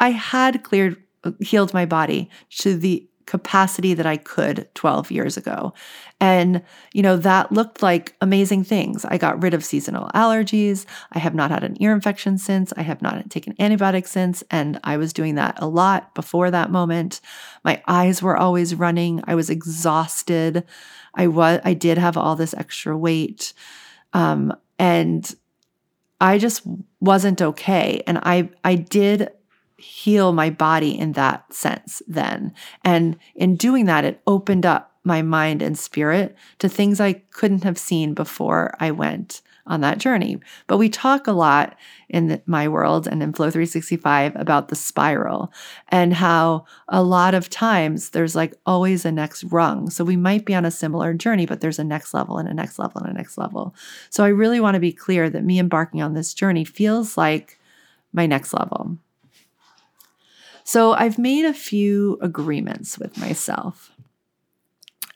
I 0.00 0.12
had 0.12 0.64
cleared, 0.64 0.96
uh, 1.24 1.32
healed 1.40 1.74
my 1.74 1.84
body 1.84 2.30
to 2.60 2.74
the 2.74 3.06
capacity 3.26 3.94
that 3.94 4.06
I 4.06 4.16
could 4.16 4.68
12 4.74 5.10
years 5.10 5.36
ago. 5.36 5.72
And, 6.20 6.62
you 6.92 7.02
know, 7.02 7.16
that 7.16 7.50
looked 7.52 7.82
like 7.82 8.14
amazing 8.20 8.64
things. 8.64 9.04
I 9.04 9.18
got 9.18 9.42
rid 9.42 9.54
of 9.54 9.64
seasonal 9.64 10.08
allergies. 10.14 10.86
I 11.12 11.18
have 11.18 11.34
not 11.34 11.50
had 11.50 11.64
an 11.64 11.76
ear 11.80 11.92
infection 11.92 12.38
since. 12.38 12.72
I 12.76 12.82
have 12.82 13.02
not 13.02 13.28
taken 13.30 13.54
antibiotics 13.58 14.10
since. 14.10 14.44
And 14.50 14.78
I 14.84 14.96
was 14.96 15.12
doing 15.12 15.34
that 15.36 15.56
a 15.60 15.66
lot 15.66 16.14
before 16.14 16.50
that 16.50 16.70
moment. 16.70 17.20
My 17.64 17.82
eyes 17.86 18.22
were 18.22 18.36
always 18.36 18.74
running. 18.74 19.22
I 19.26 19.34
was 19.34 19.50
exhausted. 19.50 20.64
I 21.14 21.26
was, 21.26 21.60
I 21.64 21.74
did 21.74 21.98
have 21.98 22.16
all 22.16 22.36
this 22.36 22.54
extra 22.54 22.96
weight. 22.96 23.52
Um, 24.12 24.54
and 24.78 25.34
I 26.20 26.38
just 26.38 26.62
wasn't 27.00 27.42
okay. 27.42 28.02
And 28.06 28.18
I, 28.18 28.50
I 28.64 28.76
did 28.76 29.30
heal 29.82 30.32
my 30.32 30.50
body 30.50 30.98
in 30.98 31.12
that 31.12 31.52
sense 31.52 32.02
then. 32.06 32.54
And 32.84 33.18
in 33.34 33.56
doing 33.56 33.86
that, 33.86 34.04
it 34.04 34.20
opened 34.26 34.66
up 34.66 34.92
my 35.04 35.22
mind 35.22 35.62
and 35.62 35.78
spirit 35.78 36.36
to 36.58 36.68
things 36.68 37.00
I 37.00 37.14
couldn't 37.32 37.64
have 37.64 37.78
seen 37.78 38.14
before 38.14 38.74
I 38.78 38.92
went 38.92 39.42
on 39.66 39.80
that 39.80 39.98
journey. 39.98 40.40
But 40.66 40.78
we 40.78 40.88
talk 40.88 41.26
a 41.26 41.32
lot 41.32 41.76
in 42.08 42.28
the, 42.28 42.42
my 42.46 42.66
world 42.66 43.06
and 43.06 43.22
in 43.22 43.32
Flow 43.32 43.50
365 43.50 44.34
about 44.36 44.68
the 44.68 44.76
spiral 44.76 45.52
and 45.88 46.14
how 46.14 46.64
a 46.88 47.02
lot 47.02 47.34
of 47.34 47.48
times 47.48 48.10
there's 48.10 48.34
like 48.34 48.54
always 48.66 49.04
a 49.04 49.12
next 49.12 49.44
rung. 49.44 49.88
So 49.88 50.04
we 50.04 50.16
might 50.16 50.44
be 50.44 50.54
on 50.54 50.64
a 50.64 50.70
similar 50.70 51.14
journey, 51.14 51.46
but 51.46 51.60
there's 51.60 51.78
a 51.78 51.84
next 51.84 52.12
level 52.12 52.38
and 52.38 52.48
a 52.48 52.54
next 52.54 52.78
level 52.78 53.00
and 53.02 53.10
a 53.10 53.14
next 53.14 53.38
level. 53.38 53.74
So 54.10 54.24
I 54.24 54.28
really 54.28 54.60
want 54.60 54.74
to 54.74 54.80
be 54.80 54.92
clear 54.92 55.30
that 55.30 55.44
me 55.44 55.58
embarking 55.58 56.02
on 56.02 56.14
this 56.14 56.34
journey 56.34 56.64
feels 56.64 57.16
like 57.16 57.58
my 58.12 58.26
next 58.26 58.52
level. 58.52 58.98
So 60.64 60.92
I've 60.92 61.18
made 61.18 61.44
a 61.44 61.54
few 61.54 62.18
agreements 62.20 62.98
with 62.98 63.18
myself, 63.18 63.92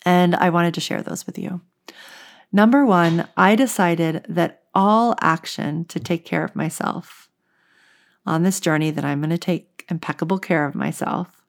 and 0.05 0.35
I 0.35 0.51
wanted 0.51 0.75
to 0.75 0.81
share 0.81 1.03
those 1.03 1.27
with 1.27 1.39
you. 1.39 1.61
Number 2.53 2.85
one, 2.85 3.29
I 3.37 3.55
decided 3.55 4.25
that 4.29 4.63
all 4.75 5.15
action 5.21 5.85
to 5.87 6.01
take 6.01 6.25
care 6.25 6.45
of 6.45 6.57
myself 6.57 7.29
on 8.25 8.43
this 8.43 8.61
journey 8.61 8.91
that 8.91 9.05
I'm 9.05 9.21
going 9.21 9.31
to 9.31 9.39
take 9.39 9.85
impeccable 9.89 10.39
care 10.39 10.67
of 10.67 10.75
myself 10.75 11.45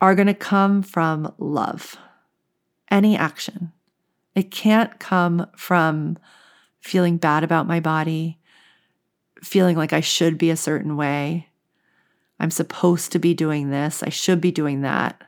are 0.00 0.14
going 0.14 0.28
to 0.28 0.34
come 0.34 0.82
from 0.82 1.34
love. 1.38 1.96
Any 2.90 3.16
action. 3.16 3.72
It 4.34 4.50
can't 4.50 4.98
come 5.00 5.48
from 5.56 6.16
feeling 6.80 7.16
bad 7.16 7.42
about 7.42 7.66
my 7.66 7.80
body, 7.80 8.38
feeling 9.42 9.76
like 9.76 9.92
I 9.92 10.00
should 10.00 10.38
be 10.38 10.50
a 10.50 10.56
certain 10.56 10.96
way, 10.96 11.47
I'm 12.40 12.50
supposed 12.50 13.12
to 13.12 13.18
be 13.18 13.34
doing 13.34 13.70
this. 13.70 14.02
I 14.02 14.08
should 14.10 14.40
be 14.40 14.52
doing 14.52 14.82
that. 14.82 15.22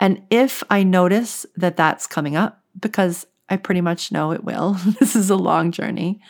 And 0.00 0.22
if 0.30 0.62
I 0.70 0.82
notice 0.82 1.46
that 1.56 1.76
that's 1.76 2.06
coming 2.06 2.36
up, 2.36 2.62
because 2.78 3.26
I 3.48 3.56
pretty 3.56 3.80
much 3.80 4.12
know 4.12 4.32
it 4.32 4.44
will, 4.44 4.72
this 5.00 5.16
is 5.16 5.30
a 5.30 5.36
long 5.36 5.72
journey, 5.72 6.20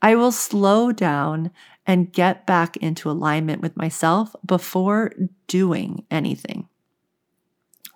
I 0.00 0.14
will 0.14 0.32
slow 0.32 0.92
down 0.92 1.50
and 1.86 2.12
get 2.12 2.46
back 2.46 2.76
into 2.76 3.10
alignment 3.10 3.62
with 3.62 3.76
myself 3.76 4.34
before 4.44 5.12
doing 5.46 6.04
anything. 6.10 6.68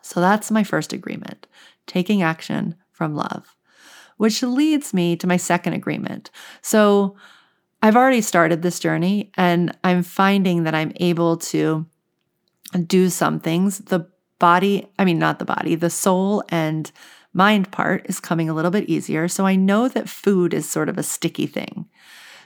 So 0.01 0.21
that's 0.21 0.51
my 0.51 0.65
first 0.65 0.93
agreement 0.93 1.47
taking 1.87 2.23
action 2.23 2.77
from 2.93 3.15
love, 3.15 3.57
which 4.17 4.43
leads 4.43 4.95
me 4.95 5.17
to 5.17 5.27
my 5.27 5.37
second 5.37 5.73
agreement. 5.73 6.31
So 6.63 7.17
I've 7.83 7.97
already 7.97 8.21
started 8.21 8.63
this 8.63 8.79
journey 8.79 9.33
and 9.37 9.77
I'm 9.83 10.05
finding 10.05 10.63
that 10.63 10.75
I'm 10.75 10.93
able 10.97 11.37
to 11.39 11.85
do 12.87 13.11
some 13.11 13.41
things. 13.41 13.79
The 13.79 14.09
body, 14.39 14.87
I 14.99 15.05
mean, 15.05 15.19
not 15.19 15.41
the 15.41 15.45
body, 15.45 15.75
the 15.75 15.91
soul 15.91 16.45
and 16.49 16.91
mind 17.35 17.73
part 17.73 18.07
is 18.09 18.21
coming 18.21 18.49
a 18.49 18.55
little 18.55 18.71
bit 18.71 18.89
easier. 18.89 19.27
So 19.27 19.47
I 19.47 19.57
know 19.57 19.89
that 19.89 20.09
food 20.09 20.55
is 20.55 20.69
sort 20.69 20.89
of 20.89 20.97
a 20.97 21.03
sticky 21.03 21.47
thing. 21.47 21.89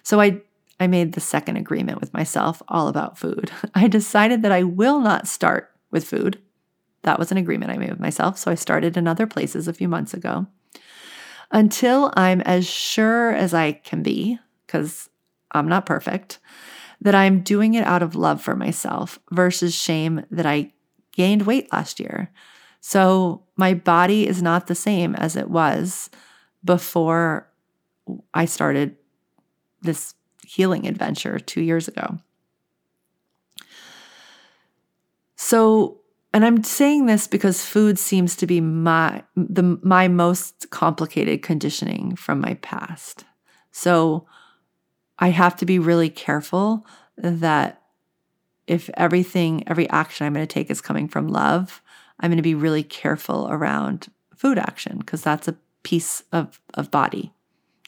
So 0.03 0.21
I 0.21 0.41
I 0.79 0.87
made 0.87 1.15
the 1.15 1.21
second 1.21 1.57
agreement 1.57 2.01
with 2.01 2.13
myself 2.13 2.63
all 2.69 2.89
about 2.89 3.19
food. 3.19 3.51
I 3.75 3.89
decided 3.89 4.43
that 4.43 4.53
I 4.53 4.63
will 4.63 5.01
not 5.01 5.27
start 5.27 5.71
with 5.91 6.07
food. 6.07 6.39
That 7.03 7.19
was 7.19 7.31
an 7.31 7.39
agreement 7.39 7.73
I 7.73 7.79
made 7.79 7.91
with 7.91 8.01
myself. 8.01 8.37
So 8.37 8.51
I 8.51 8.57
started 8.57 8.97
in 8.97 9.09
other 9.09 9.27
places 9.27 9.69
a 9.69 9.73
few 9.73 9.89
months 9.89 10.13
ago 10.13 10.47
until 11.51 12.13
I'm 12.15 12.41
as 12.43 12.67
sure 12.67 13.31
as 13.31 13.55
I 13.55 13.73
can 13.73 14.03
be, 14.03 14.39
because 14.67 15.09
I'm 15.53 15.69
not 15.69 15.87
perfect, 15.87 16.39
that 17.01 17.15
I'm 17.15 17.41
doing 17.41 17.75
it 17.75 17.85
out 17.85 18.03
of 18.03 18.15
love 18.15 18.41
for 18.41 18.57
myself 18.57 19.19
versus 19.31 19.75
shame 19.75 20.25
that 20.31 20.47
I 20.47 20.73
gained 21.13 21.43
weight 21.43 21.73
last 21.73 22.01
year. 22.01 22.31
So 22.81 23.43
my 23.57 23.75
body 23.75 24.27
is 24.27 24.43
not 24.43 24.67
the 24.67 24.75
same 24.75 25.15
as 25.17 25.37
it 25.37 25.51
was 25.51 26.11
before 26.65 27.49
I 28.35 28.45
started 28.45 28.97
this 29.83 30.15
healing 30.47 30.87
adventure 30.87 31.39
two 31.39 31.61
years 31.61 31.89
ago. 31.89 32.19
So, 35.37 36.01
and 36.33 36.45
I'm 36.45 36.63
saying 36.63 37.07
this 37.07 37.27
because 37.27 37.65
food 37.65 37.99
seems 37.99 38.37
to 38.37 38.47
be 38.47 38.61
my 38.61 39.23
the 39.37 39.79
my 39.83 40.09
most 40.09 40.71
complicated 40.71 41.43
conditioning 41.43 42.17
from 42.17 42.41
my 42.41 42.55
past. 42.55 43.25
So, 43.71 44.27
I 45.19 45.31
have 45.31 45.57
to 45.57 45.67
be 45.67 45.79
really 45.79 46.11
careful 46.11 46.87
that 47.17 47.83
if 48.67 48.91
everything, 48.95 49.65
every 49.67 49.89
action 49.91 50.27
I'm 50.27 50.35
going 50.35 50.47
to 50.47 50.53
take 50.53 50.71
is 50.71 50.81
coming 50.81 51.09
from 51.09 51.29
love, 51.29 51.81
I'm 52.21 52.31
going 52.31 52.37
to 52.37 52.43
be 52.43 52.55
really 52.55 52.83
careful 52.83 53.49
around 53.51 54.09
food 54.35 54.59
action 54.59 54.99
because 54.99 55.23
that's 55.23 55.49
a 55.49 55.57
piece 55.83 56.23
of, 56.33 56.61
of 56.75 56.91
body. 56.91 57.33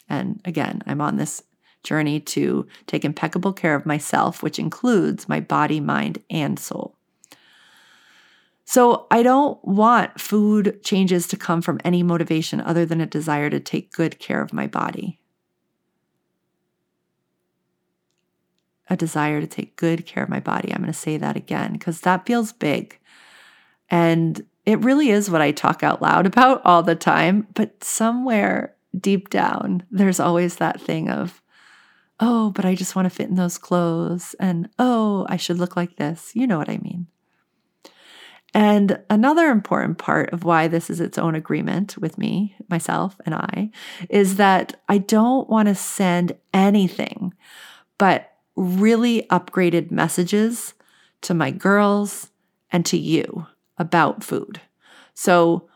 And 0.09 0.41
again, 0.45 0.83
I'm 0.87 1.01
on 1.01 1.17
this 1.17 1.43
journey 1.83 2.21
to 2.21 2.67
take 2.87 3.05
impeccable 3.05 3.53
care 3.53 3.75
of 3.75 3.87
myself, 3.87 4.43
which 4.43 4.59
includes 4.59 5.29
my 5.29 5.41
body, 5.41 5.81
mind, 5.81 6.23
and 6.31 6.59
soul. 6.59 6.97
So 8.65 9.07
I 9.11 9.23
don't 9.23 9.63
want 9.65 10.21
food 10.21 10.83
changes 10.85 11.27
to 11.29 11.37
come 11.37 11.63
from 11.63 11.81
any 11.85 12.03
motivation 12.03 12.61
other 12.61 12.85
than 12.85 13.01
a 13.01 13.07
desire 13.07 13.49
to 13.49 13.61
take 13.61 13.93
good 13.93 14.19
care 14.19 14.43
of 14.43 14.53
my 14.53 14.67
body. 14.67 15.19
A 18.91 18.97
desire 18.97 19.41
to 19.41 19.47
take 19.47 19.77
good 19.77 20.07
care 20.07 20.23
of 20.23 20.29
my 20.29 20.41
body. 20.41 20.73
I'm 20.73 20.81
going 20.81 20.93
to 20.93 20.99
say 20.99 21.17
that 21.19 21.37
again 21.37 21.75
because 21.75 22.01
that 22.03 22.27
feels 22.27 22.53
big. 22.53 22.99
And 23.91 24.45
it 24.65 24.83
really 24.85 25.11
is 25.11 25.31
what 25.31 25.41
I 25.41 25.53
talk 25.53 25.83
out 25.83 26.03
loud 26.03 26.27
about 26.33 26.63
all 26.65 26.83
the 26.83 26.95
time. 26.95 27.47
But 27.55 27.83
somewhere 27.85 28.75
deep 28.99 29.31
down, 29.31 29.85
there's 29.91 30.21
always 30.21 30.57
that 30.57 30.81
thing 30.81 31.09
of, 31.09 31.43
oh, 32.21 32.51
but 32.51 32.65
I 32.65 32.75
just 32.75 32.97
want 32.97 33.07
to 33.07 33.11
fit 33.11 33.29
in 33.29 33.37
those 33.37 33.59
clothes. 33.59 34.35
And 34.41 34.69
oh, 34.79 35.27
I 35.29 35.37
should 35.37 35.59
look 35.59 35.77
like 35.77 35.97
this. 35.97 36.33
You 36.35 36.47
know 36.47 36.59
what 36.59 36.71
I 36.71 36.79
mean. 36.79 37.07
And 38.55 39.01
another 39.11 39.49
important 39.49 39.99
part 39.99 40.31
of 40.33 40.43
why 40.43 40.69
this 40.69 40.89
is 40.89 41.01
its 41.01 41.19
own 41.19 41.35
agreement 41.35 41.99
with 41.99 42.17
me, 42.17 42.57
myself, 42.69 43.17
and 43.27 43.35
I 43.35 43.71
is 44.09 44.37
that 44.37 44.81
I 44.89 44.99
don't 44.99 45.51
want 45.51 45.69
to 45.69 45.75
send 45.75 46.35
anything 46.55 47.35
but 47.99 48.33
really 48.59 49.23
upgraded 49.31 49.91
messages 49.91 50.75
to 51.23 51.35
my 51.35 51.51
girls 51.51 52.31
and 52.71 52.85
to 52.87 52.99
you 52.99 53.47
about 53.79 54.25
food. 54.25 54.61
So, 55.15 55.69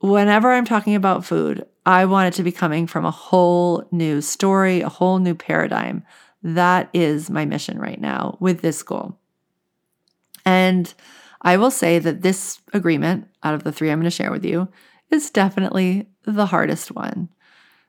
whenever 0.00 0.52
I'm 0.52 0.64
talking 0.64 0.94
about 0.94 1.24
food, 1.24 1.64
I 1.86 2.04
want 2.04 2.28
it 2.28 2.36
to 2.36 2.42
be 2.42 2.52
coming 2.52 2.86
from 2.86 3.04
a 3.04 3.10
whole 3.10 3.86
new 3.90 4.20
story, 4.20 4.80
a 4.80 4.88
whole 4.88 5.18
new 5.18 5.34
paradigm. 5.34 6.04
That 6.42 6.88
is 6.92 7.30
my 7.30 7.44
mission 7.44 7.78
right 7.78 8.00
now 8.00 8.36
with 8.40 8.60
this 8.60 8.82
goal. 8.82 9.18
And 10.44 10.92
I 11.42 11.56
will 11.56 11.70
say 11.70 11.98
that 11.98 12.22
this 12.22 12.60
agreement, 12.72 13.28
out 13.42 13.54
of 13.54 13.64
the 13.64 13.72
three 13.72 13.90
I'm 13.90 13.98
going 13.98 14.04
to 14.04 14.10
share 14.10 14.30
with 14.30 14.44
you, 14.44 14.68
is 15.10 15.30
definitely 15.30 16.08
the 16.24 16.46
hardest 16.46 16.92
one. 16.92 17.28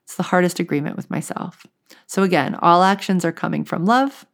It's 0.04 0.16
the 0.16 0.24
hardest 0.24 0.60
agreement 0.60 0.96
with 0.96 1.10
myself. 1.10 1.66
So, 2.08 2.24
again, 2.24 2.56
all 2.56 2.84
actions 2.84 3.24
are 3.26 3.32
coming 3.32 3.64
from 3.64 3.86
love. 3.86 4.26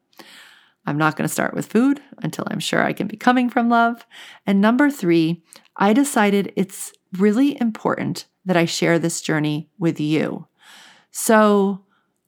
I'm 0.85 0.97
not 0.97 1.15
going 1.15 1.27
to 1.27 1.33
start 1.33 1.53
with 1.53 1.65
food 1.65 2.01
until 2.23 2.45
I'm 2.49 2.59
sure 2.59 2.83
I 2.83 2.93
can 2.93 3.07
be 3.07 3.17
coming 3.17 3.49
from 3.49 3.69
love. 3.69 4.05
And 4.45 4.61
number 4.61 4.89
three, 4.89 5.43
I 5.75 5.93
decided 5.93 6.53
it's 6.55 6.93
really 7.17 7.59
important 7.59 8.25
that 8.45 8.57
I 8.57 8.65
share 8.65 8.97
this 8.97 9.21
journey 9.21 9.69
with 9.77 9.99
you. 9.99 10.47
So, 11.11 11.83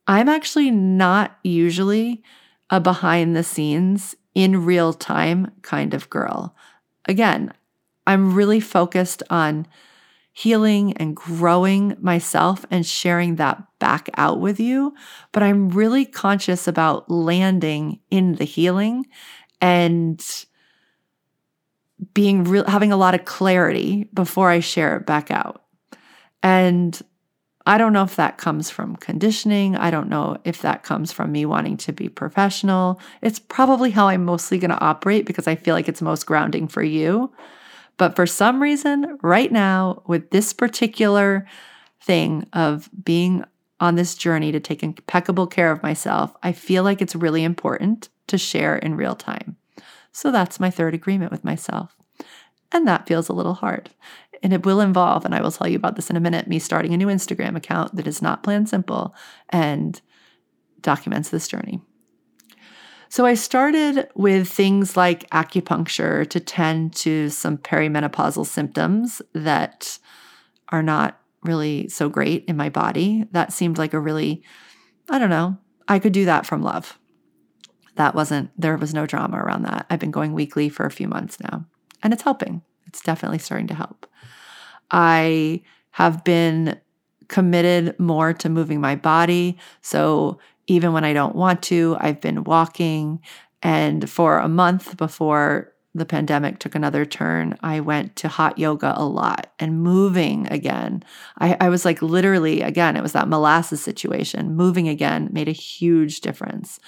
I'm 0.06 0.28
actually 0.28 0.70
not 0.70 1.38
usually 1.42 2.22
a 2.68 2.80
behind 2.80 3.34
the 3.34 3.44
scenes, 3.44 4.16
in 4.32 4.64
real 4.64 4.92
time 4.92 5.50
kind 5.62 5.92
of 5.92 6.08
girl 6.08 6.54
again, 7.10 7.52
I'm 8.06 8.34
really 8.34 8.60
focused 8.60 9.22
on 9.30 9.66
healing 10.32 10.92
and 10.96 11.16
growing 11.16 11.96
myself 12.00 12.64
and 12.70 12.86
sharing 12.86 13.36
that 13.36 13.62
back 13.78 14.08
out 14.16 14.40
with 14.40 14.60
you. 14.60 14.94
But 15.32 15.42
I'm 15.42 15.70
really 15.70 16.04
conscious 16.04 16.68
about 16.68 17.10
landing 17.10 18.00
in 18.10 18.34
the 18.34 18.44
healing 18.44 19.06
and 19.60 20.24
being 22.14 22.44
real, 22.44 22.64
having 22.66 22.92
a 22.92 22.96
lot 22.96 23.14
of 23.14 23.24
clarity 23.24 24.08
before 24.14 24.50
I 24.50 24.60
share 24.60 24.96
it 24.96 25.06
back 25.06 25.30
out. 25.30 25.64
And 26.42 27.00
I 27.66 27.76
don't 27.76 27.92
know 27.92 28.02
if 28.02 28.16
that 28.16 28.38
comes 28.38 28.70
from 28.70 28.96
conditioning. 28.96 29.76
I 29.76 29.90
don't 29.90 30.08
know 30.08 30.38
if 30.44 30.62
that 30.62 30.82
comes 30.82 31.12
from 31.12 31.30
me 31.30 31.44
wanting 31.44 31.76
to 31.78 31.92
be 31.92 32.08
professional. 32.08 33.00
It's 33.20 33.38
probably 33.38 33.90
how 33.90 34.08
I'm 34.08 34.24
mostly 34.24 34.58
going 34.58 34.70
to 34.70 34.80
operate 34.80 35.26
because 35.26 35.46
I 35.46 35.56
feel 35.56 35.74
like 35.74 35.88
it's 35.88 36.00
most 36.00 36.24
grounding 36.24 36.68
for 36.68 36.82
you. 36.82 37.30
But 38.00 38.16
for 38.16 38.26
some 38.26 38.62
reason, 38.62 39.18
right 39.20 39.52
now, 39.52 40.02
with 40.06 40.30
this 40.30 40.54
particular 40.54 41.46
thing 42.00 42.46
of 42.54 42.88
being 43.04 43.44
on 43.78 43.96
this 43.96 44.14
journey 44.14 44.50
to 44.52 44.58
take 44.58 44.82
impeccable 44.82 45.46
care 45.46 45.70
of 45.70 45.82
myself, 45.82 46.34
I 46.42 46.52
feel 46.52 46.82
like 46.82 47.02
it's 47.02 47.14
really 47.14 47.44
important 47.44 48.08
to 48.28 48.38
share 48.38 48.78
in 48.78 48.94
real 48.94 49.14
time. 49.14 49.58
So 50.12 50.32
that's 50.32 50.58
my 50.58 50.70
third 50.70 50.94
agreement 50.94 51.30
with 51.30 51.44
myself. 51.44 51.94
And 52.72 52.88
that 52.88 53.06
feels 53.06 53.28
a 53.28 53.34
little 53.34 53.52
hard. 53.52 53.90
And 54.42 54.54
it 54.54 54.64
will 54.64 54.80
involve, 54.80 55.26
and 55.26 55.34
I 55.34 55.42
will 55.42 55.52
tell 55.52 55.68
you 55.68 55.76
about 55.76 55.96
this 55.96 56.08
in 56.08 56.16
a 56.16 56.20
minute, 56.20 56.48
me 56.48 56.58
starting 56.58 56.94
a 56.94 56.96
new 56.96 57.08
Instagram 57.08 57.54
account 57.54 57.96
that 57.96 58.06
is 58.06 58.22
not 58.22 58.42
Plan 58.42 58.66
Simple 58.66 59.14
and 59.50 60.00
documents 60.80 61.28
this 61.28 61.48
journey. 61.48 61.82
So 63.10 63.26
I 63.26 63.34
started 63.34 64.08
with 64.14 64.48
things 64.48 64.96
like 64.96 65.28
acupuncture 65.30 66.30
to 66.30 66.38
tend 66.38 66.94
to 66.96 67.28
some 67.28 67.58
perimenopausal 67.58 68.46
symptoms 68.46 69.20
that 69.32 69.98
are 70.68 70.82
not 70.82 71.20
really 71.42 71.88
so 71.88 72.08
great 72.08 72.44
in 72.44 72.56
my 72.56 72.68
body. 72.68 73.24
That 73.32 73.52
seemed 73.52 73.78
like 73.78 73.94
a 73.94 74.00
really, 74.00 74.44
I 75.08 75.18
don't 75.18 75.28
know, 75.28 75.58
I 75.88 75.98
could 75.98 76.12
do 76.12 76.24
that 76.26 76.46
from 76.46 76.62
love. 76.62 77.00
That 77.96 78.14
wasn't, 78.14 78.52
there 78.56 78.76
was 78.76 78.94
no 78.94 79.06
drama 79.06 79.38
around 79.38 79.64
that. 79.64 79.86
I've 79.90 79.98
been 79.98 80.12
going 80.12 80.32
weekly 80.32 80.68
for 80.68 80.86
a 80.86 80.90
few 80.90 81.08
months 81.08 81.40
now, 81.40 81.66
and 82.04 82.12
it's 82.12 82.22
helping. 82.22 82.62
It's 82.86 83.02
definitely 83.02 83.38
starting 83.38 83.66
to 83.66 83.74
help. 83.74 84.06
I 84.92 85.62
have 85.90 86.22
been 86.22 86.80
committed 87.26 87.98
more 87.98 88.32
to 88.34 88.48
moving 88.48 88.80
my 88.80 88.94
body. 88.94 89.58
So 89.82 90.38
even 90.70 90.92
when 90.92 91.04
I 91.04 91.12
don't 91.12 91.34
want 91.34 91.62
to, 91.64 91.96
I've 91.98 92.20
been 92.20 92.44
walking. 92.44 93.20
And 93.60 94.08
for 94.08 94.38
a 94.38 94.48
month 94.48 94.96
before 94.96 95.72
the 95.96 96.06
pandemic 96.06 96.60
took 96.60 96.76
another 96.76 97.04
turn, 97.04 97.58
I 97.60 97.80
went 97.80 98.14
to 98.16 98.28
hot 98.28 98.56
yoga 98.56 98.94
a 98.96 99.04
lot 99.04 99.52
and 99.58 99.82
moving 99.82 100.46
again. 100.46 101.02
I, 101.38 101.56
I, 101.60 101.68
was 101.70 101.84
like 101.84 102.00
literally, 102.00 102.62
again, 102.62 102.96
it 102.96 103.02
was 103.02 103.12
that 103.14 103.28
molasses 103.28 103.82
situation. 103.82 104.54
Moving 104.54 104.86
again 104.86 105.28
made 105.32 105.48
a 105.48 105.52
huge 105.52 106.20
difference. 106.20 106.78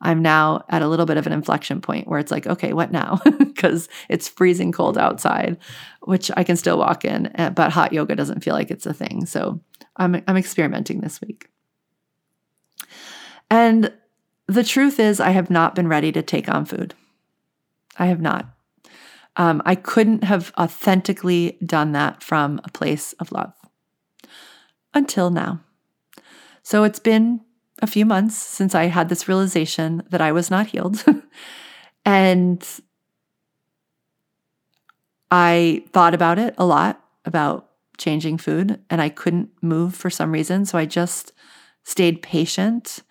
I'm 0.00 0.22
now 0.22 0.64
at 0.68 0.82
a 0.82 0.88
little 0.88 1.06
bit 1.06 1.16
of 1.16 1.26
an 1.26 1.32
inflection 1.32 1.80
point 1.80 2.06
where 2.06 2.20
it's 2.20 2.30
like, 2.30 2.46
okay, 2.46 2.72
what 2.72 2.92
now? 2.92 3.20
Because 3.54 3.88
it's 4.08 4.28
freezing 4.28 4.72
cold 4.72 4.98
outside, 4.98 5.56
which 6.02 6.30
I 6.36 6.44
can 6.44 6.56
still 6.56 6.76
walk 6.76 7.04
in, 7.04 7.34
eh, 7.36 7.50
but 7.50 7.72
hot 7.72 7.92
yoga 7.92 8.14
doesn't 8.14 8.44
feel 8.44 8.52
like 8.54 8.70
it's 8.70 8.84
a 8.84 8.92
thing. 8.92 9.26
So 9.26 9.60
I'm, 9.96 10.22
I'm 10.26 10.36
experimenting 10.36 11.00
this 11.00 11.20
week. 11.20 11.48
And 13.50 13.92
the 14.46 14.64
truth 14.64 14.98
is, 14.98 15.20
I 15.20 15.30
have 15.30 15.50
not 15.50 15.74
been 15.74 15.88
ready 15.88 16.12
to 16.12 16.22
take 16.22 16.48
on 16.48 16.64
food. 16.64 16.94
I 17.98 18.06
have 18.06 18.20
not. 18.20 18.46
Um, 19.36 19.62
I 19.64 19.74
couldn't 19.74 20.24
have 20.24 20.52
authentically 20.58 21.58
done 21.64 21.92
that 21.92 22.22
from 22.22 22.60
a 22.64 22.70
place 22.70 23.14
of 23.14 23.32
love 23.32 23.52
until 24.92 25.30
now. 25.30 25.60
So 26.62 26.84
it's 26.84 27.00
been 27.00 27.40
a 27.82 27.86
few 27.86 28.06
months 28.06 28.36
since 28.36 28.74
I 28.74 28.84
had 28.84 29.08
this 29.08 29.28
realization 29.28 30.02
that 30.10 30.20
I 30.20 30.32
was 30.32 30.50
not 30.50 30.68
healed. 30.68 31.04
and 32.04 32.66
I 35.30 35.84
thought 35.90 36.14
about 36.14 36.38
it 36.38 36.54
a 36.58 36.64
lot 36.64 37.02
about 37.24 37.70
changing 37.98 38.38
food, 38.38 38.80
and 38.90 39.00
I 39.00 39.08
couldn't 39.08 39.50
move 39.62 39.94
for 39.94 40.10
some 40.10 40.32
reason. 40.32 40.64
So 40.64 40.78
I 40.78 40.84
just 40.84 41.32
stayed 41.82 42.22
patient 42.22 43.02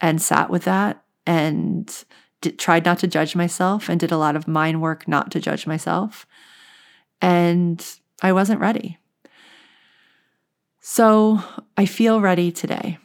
and 0.00 0.20
sat 0.20 0.50
with 0.50 0.64
that 0.64 1.02
and 1.26 2.04
did, 2.40 2.58
tried 2.58 2.84
not 2.84 2.98
to 3.00 3.06
judge 3.06 3.34
myself 3.36 3.88
and 3.88 3.98
did 4.00 4.12
a 4.12 4.18
lot 4.18 4.36
of 4.36 4.46
mind 4.48 4.82
work 4.82 5.08
not 5.08 5.30
to 5.32 5.40
judge 5.40 5.66
myself. 5.66 6.26
And 7.20 7.84
I 8.22 8.32
wasn't 8.32 8.60
ready. 8.60 8.98
So 10.80 11.40
I 11.76 11.86
feel 11.86 12.20
ready 12.20 12.52
today. 12.52 12.98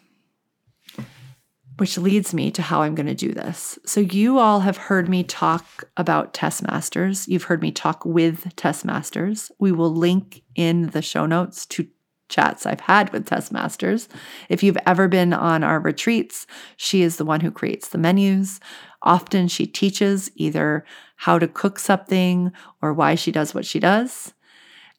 which 1.77 1.97
leads 1.97 2.32
me 2.32 2.51
to 2.51 2.62
how 2.62 2.84
I'm 2.84 2.93
going 2.93 3.08
to 3.08 3.15
do 3.15 3.34
this. 3.34 3.80
So, 3.88 4.01
you 4.01 4.38
all 4.38 4.60
have 4.60 4.77
heard 4.77 5.10
me 5.10 5.23
talk 5.23 5.84
about 5.97 6.32
Tess 6.32 6.62
Masters. 6.62 7.27
You've 7.27 7.45
heard 7.45 7.62
me 7.63 7.71
talk 7.71 8.06
with 8.06 8.56
Tess 8.56 8.86
Masters. 8.86 9.51
We 9.58 9.71
will 9.71 9.91
link 9.91 10.43
in 10.54 10.91
the 10.91 11.01
show 11.01 11.25
notes 11.25 11.65
to 11.67 11.88
chats 12.32 12.65
I've 12.65 12.82
had 12.82 13.13
with 13.13 13.28
Tess 13.28 13.52
Masters. 13.52 14.10
If 14.50 14.63
you've 14.63 14.78
ever 14.88 15.08
been 15.08 15.34
on 15.34 15.63
our 15.63 15.80
retreats, 15.80 16.48
she 16.78 17.04
is 17.04 17.17
the 17.17 17.26
one 17.26 17.41
who 17.41 17.52
creates 17.52 17.89
the 17.89 18.00
menus. 18.00 18.60
Often 19.04 19.50
she 19.50 19.67
teaches 19.67 20.32
either 20.36 20.84
how 21.17 21.38
to 21.38 21.48
cook 21.48 21.78
something 21.78 22.52
or 22.82 22.94
why 22.94 23.13
she 23.13 23.32
does 23.32 23.54
what 23.54 23.65
she 23.65 23.80
does. 23.80 24.34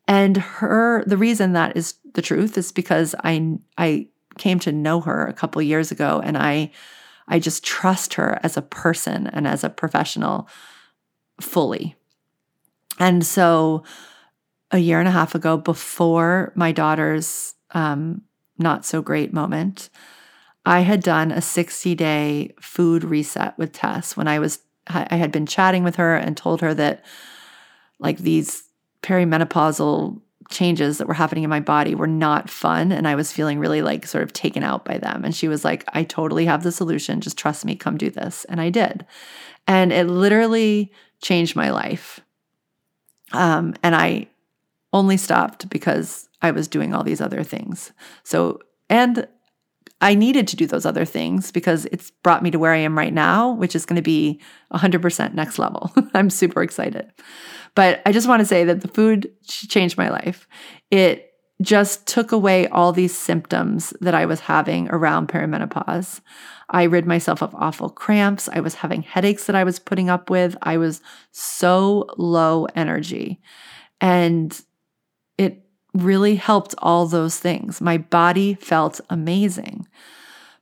And 0.07 0.37
her 0.37 1.05
the 1.07 1.16
reason 1.16 1.53
that 1.53 1.77
is 1.77 1.95
the 2.14 2.23
truth 2.23 2.59
is 2.59 2.71
because 2.71 3.14
I 3.25 3.59
I 3.79 4.09
came 4.38 4.59
to 4.61 4.73
know 4.73 5.01
her 5.01 5.27
a 5.27 5.33
couple 5.33 5.62
years 5.62 5.90
ago 5.90 6.21
and 6.23 6.37
I 6.37 6.71
I 7.29 7.38
just 7.38 7.64
trust 7.64 8.14
her 8.14 8.38
as 8.42 8.57
a 8.57 8.62
person 8.62 9.27
and 9.29 9.47
as 9.47 9.64
a 9.64 9.71
professional 9.71 10.49
fully. 11.40 11.97
And 12.99 13.25
so 13.25 13.85
a 14.72 14.78
year 14.78 14.98
and 14.98 15.08
a 15.08 15.12
half 15.12 15.35
ago 15.35 15.56
before 15.56 16.52
my 16.56 16.72
daughter's 16.72 17.54
um, 17.72 18.22
not 18.58 18.85
so 18.85 19.02
great 19.02 19.32
moment, 19.32 19.90
I 20.64 20.80
had 20.80 21.02
done 21.02 21.30
a 21.30 21.42
60 21.42 21.94
day 21.94 22.54
food 22.61 23.04
reset 23.04 23.56
with 23.58 23.72
Tess 23.72 24.16
when 24.16 24.28
I 24.28 24.38
was 24.38 24.61
I 24.88 25.14
had 25.14 25.30
been 25.30 25.46
chatting 25.46 25.85
with 25.85 25.94
her 25.96 26.16
and 26.16 26.37
told 26.37 26.61
her 26.61 26.74
that 26.74 27.04
like 28.00 28.18
these 28.18 28.64
perimenopausal 29.02 30.20
changes 30.50 30.98
that 30.98 31.06
were 31.06 31.14
happening 31.14 31.44
in 31.44 31.50
my 31.50 31.61
body 31.61 31.94
were 31.94 32.08
not 32.08 32.50
fun 32.50 32.90
and 32.90 33.06
I 33.06 33.14
was 33.14 33.32
feeling 33.32 33.61
really 33.61 33.80
like 33.80 34.06
sort 34.06 34.24
of 34.24 34.32
taken 34.32 34.64
out 34.64 34.85
by 34.85 34.98
them. 34.98 35.24
And 35.24 35.35
she 35.35 35.46
was 35.46 35.64
like, 35.64 35.85
I 35.92 36.02
totally 36.02 36.46
have 36.46 36.64
the 36.64 36.72
solution. 36.72 37.20
Just 37.20 37.38
trust 37.38 37.64
me, 37.64 37.76
come 37.76 37.96
do 37.96 38.11
this. 38.11 38.44
And 38.48 38.61
I 38.61 38.70
did. 38.70 39.06
And 39.68 39.92
it 39.92 40.08
literally 40.08 40.92
changed 41.22 41.54
my 41.54 41.70
life. 41.70 42.20
Um, 43.32 43.74
and 43.85 43.94
I 43.94 44.28
only 44.92 45.16
stopped 45.16 45.68
because 45.70 46.28
I 46.42 46.50
was 46.50 46.68
doing 46.68 46.94
all 46.94 47.05
these 47.05 47.20
other 47.20 47.42
things. 47.42 47.92
So, 48.24 48.61
and 48.90 49.26
I 50.00 50.16
needed 50.16 50.48
to 50.48 50.57
do 50.57 50.66
those 50.66 50.85
other 50.85 51.05
things 51.05 51.52
because 51.52 51.87
it's 51.87 52.11
brought 52.11 52.42
me 52.42 52.50
to 52.50 52.59
where 52.59 52.72
I 52.72 52.78
am 52.78 52.98
right 52.98 53.14
now, 53.14 53.52
which 53.52 53.76
is 53.76 53.87
going 53.87 53.96
to 53.96 54.02
be 54.02 54.40
100% 54.74 55.35
next 55.35 55.59
level. 55.59 55.92
I'm 56.14 56.28
super 56.28 56.62
excited. 56.62 57.12
But 57.74 58.02
I 58.05 58.12
just 58.12 58.28
want 58.28 58.40
to 58.40 58.46
say 58.46 58.64
that 58.64 58.81
the 58.81 58.88
food 58.88 59.33
changed 59.46 59.96
my 59.96 60.11
life. 60.11 60.48
It 60.90 61.33
just 61.62 62.07
took 62.09 62.33
away 62.33 62.66
all 62.68 62.92
these 62.92 63.16
symptoms 63.16 63.94
that 64.00 64.14
I 64.14 64.26
was 64.26 64.40
having 64.40 64.88
around 64.90 65.28
perimenopause. 65.28 66.20
I 66.70 66.85
rid 66.85 67.07
myself 67.07 67.40
of 67.40 67.55
awful 67.55 67.88
cramps. 67.88 68.48
I 68.48 68.59
was 68.59 68.74
having 68.74 69.02
headaches 69.02 69.46
that 69.46 69.55
I 69.55 69.62
was 69.62 69.78
putting 69.78 70.11
up 70.11 70.31
with. 70.31 70.57
I 70.62 70.78
was 70.78 71.00
so 71.31 72.09
low 72.18 72.66
energy. 72.74 73.40
And 74.00 74.61
it 75.42 75.64
really 75.94 76.37
helped 76.37 76.74
all 76.78 77.07
those 77.07 77.38
things. 77.38 77.81
My 77.81 77.98
body 77.98 78.55
felt 78.55 79.00
amazing. 79.11 79.87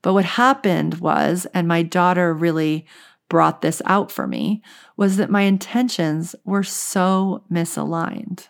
But 0.02 0.14
what 0.14 0.24
happened 0.24 0.94
was, 0.94 1.46
and 1.54 1.68
my 1.68 1.82
daughter 1.82 2.34
really 2.34 2.86
brought 3.28 3.62
this 3.62 3.80
out 3.84 4.10
for 4.10 4.26
me 4.26 4.62
was 4.96 5.16
that 5.16 5.30
my 5.30 5.42
intentions 5.42 6.34
were 6.44 6.64
so 6.64 7.44
misaligned. 7.50 8.48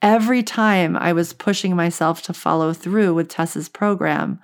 Every 0.00 0.42
time 0.42 0.96
I 0.96 1.12
was 1.12 1.32
pushing 1.32 1.76
myself 1.76 2.22
to 2.22 2.32
follow 2.32 2.72
through 2.72 3.14
with 3.14 3.28
Tess's 3.28 3.68
program, 3.68 4.40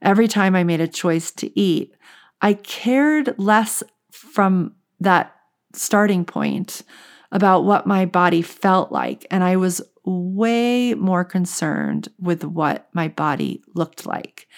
every 0.00 0.28
time 0.28 0.54
I 0.54 0.64
made 0.64 0.80
a 0.80 0.88
choice 0.88 1.30
to 1.32 1.58
eat, 1.58 1.94
I 2.40 2.54
cared 2.54 3.34
less 3.38 3.82
from 4.10 4.74
that 5.00 5.34
starting 5.74 6.24
point 6.24 6.82
about 7.30 7.64
what 7.64 7.86
my 7.86 8.06
body 8.06 8.42
felt 8.42 8.92
like. 8.92 9.26
And 9.30 9.42
I 9.42 9.56
was 9.56 9.82
way 10.04 10.94
more 10.94 11.24
concerned 11.24 12.08
with 12.18 12.44
what 12.44 12.88
my 12.92 13.08
body 13.08 13.62
looked 13.74 14.06
like. 14.06 14.48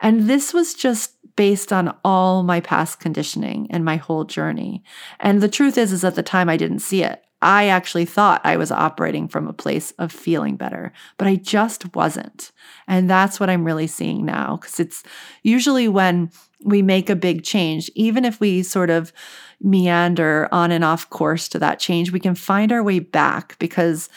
And 0.00 0.28
this 0.28 0.54
was 0.54 0.74
just 0.74 1.12
based 1.36 1.72
on 1.72 1.94
all 2.04 2.42
my 2.42 2.60
past 2.60 3.00
conditioning 3.00 3.66
and 3.70 3.84
my 3.84 3.96
whole 3.96 4.24
journey. 4.24 4.82
And 5.20 5.42
the 5.42 5.48
truth 5.48 5.76
is, 5.76 5.92
is 5.92 6.04
at 6.04 6.14
the 6.14 6.22
time 6.22 6.48
I 6.48 6.56
didn't 6.56 6.78
see 6.78 7.02
it. 7.02 7.24
I 7.42 7.66
actually 7.66 8.06
thought 8.06 8.40
I 8.42 8.56
was 8.56 8.70
operating 8.70 9.28
from 9.28 9.46
a 9.46 9.52
place 9.52 9.90
of 9.98 10.10
feeling 10.10 10.56
better, 10.56 10.94
but 11.18 11.28
I 11.28 11.36
just 11.36 11.94
wasn't. 11.94 12.52
And 12.88 13.10
that's 13.10 13.38
what 13.38 13.50
I'm 13.50 13.64
really 13.64 13.86
seeing 13.86 14.24
now. 14.24 14.56
Because 14.56 14.80
it's 14.80 15.02
usually 15.42 15.86
when 15.86 16.30
we 16.62 16.80
make 16.80 17.10
a 17.10 17.16
big 17.16 17.44
change, 17.44 17.90
even 17.94 18.24
if 18.24 18.40
we 18.40 18.62
sort 18.62 18.88
of 18.88 19.12
meander 19.60 20.48
on 20.52 20.72
and 20.72 20.84
off 20.84 21.10
course 21.10 21.46
to 21.48 21.58
that 21.58 21.78
change, 21.78 22.12
we 22.12 22.20
can 22.20 22.34
find 22.34 22.72
our 22.72 22.82
way 22.82 22.98
back 22.98 23.58
because 23.58 24.08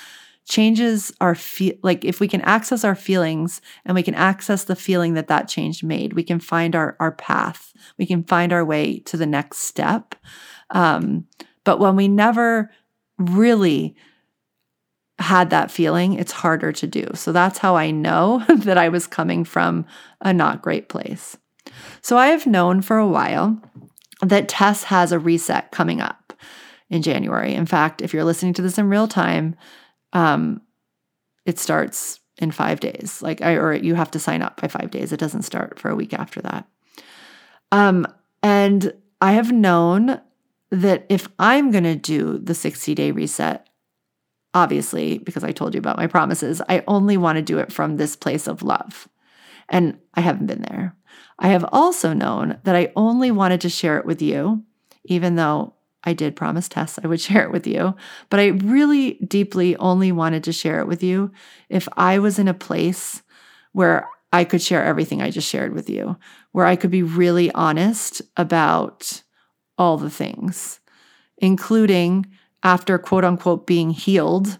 changes 0.47 1.11
our 1.19 1.35
feel 1.35 1.75
like 1.83 2.05
if 2.05 2.21
we 2.21 2.27
can 2.27 2.41
access 2.41 2.85
our 2.85 2.95
feelings 2.95 3.61
and 3.85 3.93
we 3.93 4.01
can 4.03 4.15
access 4.15 4.63
the 4.63 4.77
feeling 4.77 5.13
that 5.13 5.27
that 5.27 5.49
change 5.49 5.83
made 5.83 6.13
we 6.13 6.23
can 6.23 6.39
find 6.39 6.75
our 6.75 6.95
our 6.99 7.11
path. 7.11 7.73
We 7.97 8.05
can 8.05 8.23
find 8.23 8.53
our 8.53 8.63
way 8.63 8.99
to 8.99 9.17
the 9.17 9.25
next 9.25 9.59
step. 9.59 10.15
Um, 10.69 11.27
but 11.65 11.79
when 11.79 11.97
we 11.97 12.07
never 12.07 12.71
really 13.17 13.95
had 15.19 15.49
that 15.49 15.69
feeling 15.69 16.13
it's 16.13 16.31
harder 16.31 16.71
to 16.71 16.87
do. 16.87 17.05
So 17.13 17.31
that's 17.31 17.57
how 17.57 17.75
i 17.75 17.91
know 17.91 18.43
that 18.59 18.77
i 18.77 18.87
was 18.87 19.05
coming 19.05 19.43
from 19.43 19.85
a 20.21 20.31
not 20.31 20.61
great 20.61 20.87
place. 20.87 21.37
So 22.01 22.17
i 22.17 22.27
have 22.27 22.47
known 22.47 22.81
for 22.81 22.97
a 22.97 23.07
while 23.07 23.61
that 24.21 24.47
tess 24.47 24.85
has 24.85 25.11
a 25.11 25.19
reset 25.19 25.71
coming 25.71 25.99
up 25.99 26.33
in 26.89 27.01
january. 27.01 27.53
In 27.53 27.65
fact 27.65 28.01
if 28.01 28.13
you're 28.13 28.23
listening 28.23 28.53
to 28.53 28.61
this 28.61 28.77
in 28.77 28.87
real 28.87 29.09
time 29.09 29.57
um, 30.13 30.61
it 31.45 31.59
starts 31.59 32.19
in 32.37 32.51
five 32.51 32.79
days. 32.79 33.21
Like 33.21 33.41
I, 33.41 33.53
or 33.53 33.73
you 33.73 33.95
have 33.95 34.11
to 34.11 34.19
sign 34.19 34.41
up 34.41 34.61
by 34.61 34.67
five 34.67 34.91
days. 34.91 35.11
It 35.11 35.19
doesn't 35.19 35.43
start 35.43 35.79
for 35.79 35.89
a 35.89 35.95
week 35.95 36.13
after 36.13 36.41
that. 36.41 36.67
Um, 37.71 38.07
and 38.43 38.93
I 39.21 39.33
have 39.33 39.51
known 39.51 40.21
that 40.69 41.05
if 41.09 41.27
I'm 41.39 41.71
going 41.71 41.83
to 41.83 41.95
do 41.95 42.37
the 42.37 42.53
60 42.53 42.93
day 42.93 43.11
reset, 43.11 43.67
obviously, 44.53 45.17
because 45.19 45.43
I 45.43 45.51
told 45.51 45.73
you 45.73 45.79
about 45.79 45.97
my 45.97 46.07
promises, 46.07 46.61
I 46.67 46.83
only 46.87 47.17
want 47.17 47.37
to 47.37 47.41
do 47.41 47.59
it 47.59 47.71
from 47.71 47.97
this 47.97 48.15
place 48.15 48.47
of 48.47 48.63
love. 48.63 49.07
And 49.69 49.99
I 50.13 50.21
haven't 50.21 50.47
been 50.47 50.61
there. 50.61 50.95
I 51.39 51.49
have 51.49 51.65
also 51.71 52.13
known 52.13 52.57
that 52.63 52.75
I 52.75 52.91
only 52.95 53.31
wanted 53.31 53.61
to 53.61 53.69
share 53.69 53.97
it 53.97 54.05
with 54.05 54.21
you, 54.21 54.63
even 55.03 55.35
though 55.35 55.73
I 56.07 56.13
did 56.13 56.37
promise 56.37 56.69
Tess 56.69 56.97
I 57.03 57.07
would 57.07 57.19
share 57.27 57.43
it 57.43 57.51
with 57.51 57.67
you, 57.67 57.93
but 58.29 58.39
I 58.39 58.47
really 58.47 59.15
deeply 59.15 59.75
only 59.75 60.11
wanted 60.13 60.43
to 60.45 60.53
share 60.53 60.79
it 60.79 60.87
with 60.87 61.03
you 61.03 61.31
if 61.69 61.87
I 61.97 62.19
was 62.19 62.39
in 62.39 62.47
a 62.47 62.53
place 62.53 63.21
where 63.73 64.07
I 64.31 64.45
could 64.45 64.61
share 64.61 64.83
everything 64.83 65.21
I 65.21 65.31
just 65.31 65.49
shared 65.49 65.73
with 65.73 65.89
you, 65.89 66.17
where 66.53 66.65
I 66.65 66.77
could 66.77 66.91
be 66.91 67.03
really 67.03 67.51
honest 67.51 68.21
about 68.37 69.21
all 69.77 69.97
the 69.97 70.09
things, 70.09 70.79
including 71.37 72.25
after 72.63 72.97
quote 72.97 73.25
unquote 73.25 73.67
being 73.67 73.91
healed 73.91 74.57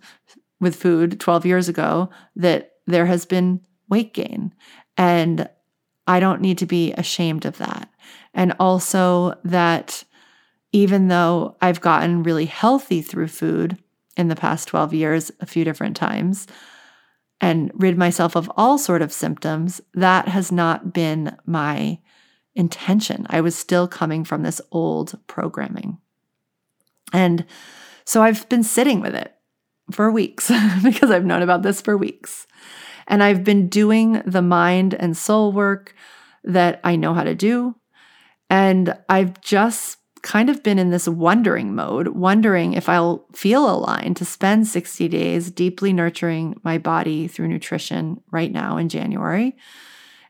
with 0.60 0.75
food 0.75 1.19
12 1.19 1.45
years 1.45 1.69
ago, 1.69 2.10
that 2.36 2.73
there 2.88 3.05
has 3.05 3.25
been 3.25 3.62
weight 3.89 4.13
gain. 4.13 4.53
And 4.97 5.49
I 6.07 6.19
don't 6.19 6.41
need 6.41 6.57
to 6.57 6.65
be 6.65 6.93
ashamed 6.93 7.45
of 7.45 7.57
that. 7.57 7.89
And 8.33 8.53
also 8.60 9.36
that 9.43 10.03
even 10.71 11.08
though 11.08 11.56
I've 11.62 11.82
gotten 11.82 12.23
really 12.23 12.45
healthy 12.45 13.01
through 13.01 13.30
food 13.30 13.77
in 14.15 14.27
the 14.27 14.36
past 14.36 14.67
12 14.67 14.93
years 14.93 15.32
a 15.39 15.45
few 15.45 15.63
different 15.63 15.95
times 15.95 16.47
and 17.39 17.71
rid 17.75 17.97
myself 17.97 18.36
of 18.36 18.51
all 18.58 18.77
sort 18.77 19.01
of 19.01 19.13
symptoms, 19.13 19.80
that 19.93 20.27
has 20.27 20.51
not 20.51 20.93
been 20.93 21.38
my 21.45 21.99
intention. 22.56 23.27
I 23.30 23.41
was 23.41 23.56
still 23.56 23.88
coming 23.88 24.23
from 24.23 24.41
this 24.41 24.60
old 24.71 25.19
programming. 25.27 25.99
And 27.13 27.45
so 28.03 28.23
I've 28.23 28.49
been 28.49 28.63
sitting 28.63 28.99
with 28.99 29.15
it 29.15 29.34
for 29.91 30.12
weeks 30.12 30.51
because 30.84 31.12
I've 31.12 31.25
known 31.25 31.43
about 31.43 31.62
this 31.62 31.80
for 31.80 31.95
weeks. 31.95 32.47
And 33.08 33.23
I've 33.23 33.43
been 33.43 33.69
doing 33.69 34.21
the 34.25 34.41
mind 34.41 34.93
and 34.93 35.15
soul 35.15 35.53
work 35.53 35.93
that 36.43 36.82
I 36.84 36.95
know 36.95 37.13
how 37.13 37.23
to 37.23 37.36
do. 37.36 37.75
And 38.49 38.97
I've 39.08 39.39
just 39.41 39.97
kind 40.21 40.49
of 40.49 40.63
been 40.63 40.80
in 40.80 40.89
this 40.89 41.08
wondering 41.08 41.75
mode, 41.75 42.10
wondering 42.10 42.73
if 42.73 42.89
I'll 42.89 43.25
feel 43.34 43.69
aligned 43.69 44.17
to 44.17 44.25
spend 44.25 44.67
60 44.67 45.08
days 45.08 45.51
deeply 45.51 45.93
nurturing 45.93 46.60
my 46.63 46.77
body 46.77 47.27
through 47.27 47.47
nutrition 47.47 48.21
right 48.32 48.51
now 48.51 48.77
in 48.77 48.89
January. 48.89 49.56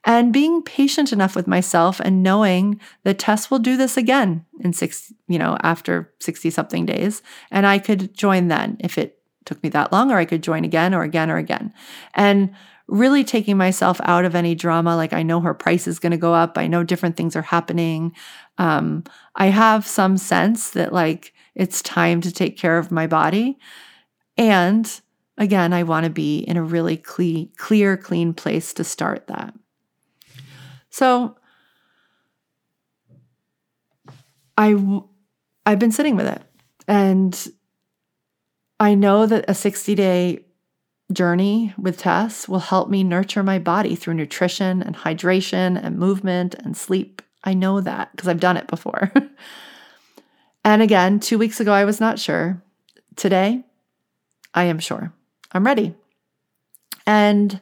And 0.04 0.32
being 0.32 0.62
patient 0.62 1.12
enough 1.12 1.36
with 1.36 1.48
myself 1.48 2.00
and 2.00 2.24
knowing 2.24 2.80
that 3.04 3.20
Tess 3.20 3.52
will 3.52 3.60
do 3.60 3.76
this 3.76 3.98
again 3.98 4.46
in 4.62 4.72
six, 4.72 5.12
you 5.28 5.38
know, 5.38 5.58
after 5.64 6.14
60 6.20 6.50
something 6.50 6.86
days. 6.86 7.22
And 7.52 7.68
I 7.68 7.78
could 7.78 8.14
join 8.14 8.48
then 8.48 8.78
if 8.80 8.98
it 8.98 9.20
took 9.44 9.62
me 9.64 9.70
that 9.70 9.92
long, 9.92 10.12
or 10.12 10.18
I 10.18 10.26
could 10.26 10.44
join 10.44 10.64
again 10.64 10.94
or 10.94 11.04
again 11.04 11.30
or 11.30 11.38
again. 11.38 11.74
And 12.14 12.54
really 12.88 13.24
taking 13.24 13.58
myself 13.58 14.00
out 14.04 14.26
of 14.26 14.36
any 14.36 14.56
drama. 14.56 14.96
Like 14.96 15.14
I 15.14 15.24
know 15.24 15.42
her 15.42 15.54
price 15.54 15.88
is 15.88 16.00
going 16.00 16.12
to 16.12 16.18
go 16.18 16.34
up. 16.34 16.58
I 16.58 16.68
know 16.68 16.84
different 16.84 17.18
things 17.18 17.36
are 17.36 17.42
happening. 17.42 18.16
Um, 18.58 19.04
I 19.36 19.48
have 19.48 19.86
some 19.86 20.18
sense 20.18 20.72
that 20.72 20.94
like 20.94 21.34
it's 21.56 21.82
time 21.82 22.22
to 22.22 22.32
take 22.32 22.58
care 22.58 22.78
of 22.78 22.92
my 22.92 23.08
body. 23.08 23.58
And 24.38 25.02
again, 25.38 25.74
I 25.74 25.84
want 25.84 26.06
to 26.06 26.10
be 26.10 26.40
in 26.40 26.58
a 26.58 26.64
really 26.64 26.98
clean, 26.98 27.52
clear, 27.58 27.98
clean 27.98 28.34
place 28.34 28.74
to 28.74 28.84
start 28.84 29.28
that. 29.28 29.54
So 30.90 31.38
I 34.58 35.02
I've 35.66 35.80
been 35.80 35.92
sitting 35.92 36.16
with 36.16 36.28
it 36.28 36.42
and 36.88 37.48
I 38.80 38.96
know 38.96 39.26
that 39.26 39.46
a 39.48 39.54
60 39.54 39.96
day 39.96 40.46
journey 41.12 41.74
with 41.78 42.00
Tess 42.00 42.48
will 42.48 42.60
help 42.60 42.90
me 42.90 43.04
nurture 43.04 43.44
my 43.44 43.60
body 43.60 43.96
through 43.96 44.16
nutrition 44.16 44.82
and 44.82 44.96
hydration 44.96 45.82
and 45.82 45.98
movement 45.98 46.56
and 46.56 46.76
sleep. 46.76 47.22
I 47.44 47.54
know 47.54 47.82
that 47.82 48.12
because 48.12 48.28
I've 48.28 48.40
done 48.40 48.58
it 48.58 48.68
before. 48.68 49.12
and 50.66 50.82
again, 50.82 51.20
two 51.20 51.38
weeks 51.38 51.60
ago, 51.60 51.72
I 51.72 51.86
was 51.86 52.00
not 52.00 52.20
sure. 52.20 52.62
Today, 53.16 53.64
I 54.54 54.66
am 54.66 54.80
sure. 54.80 55.14
I'm 55.52 55.66
ready. 55.66 55.96
And 57.06 57.60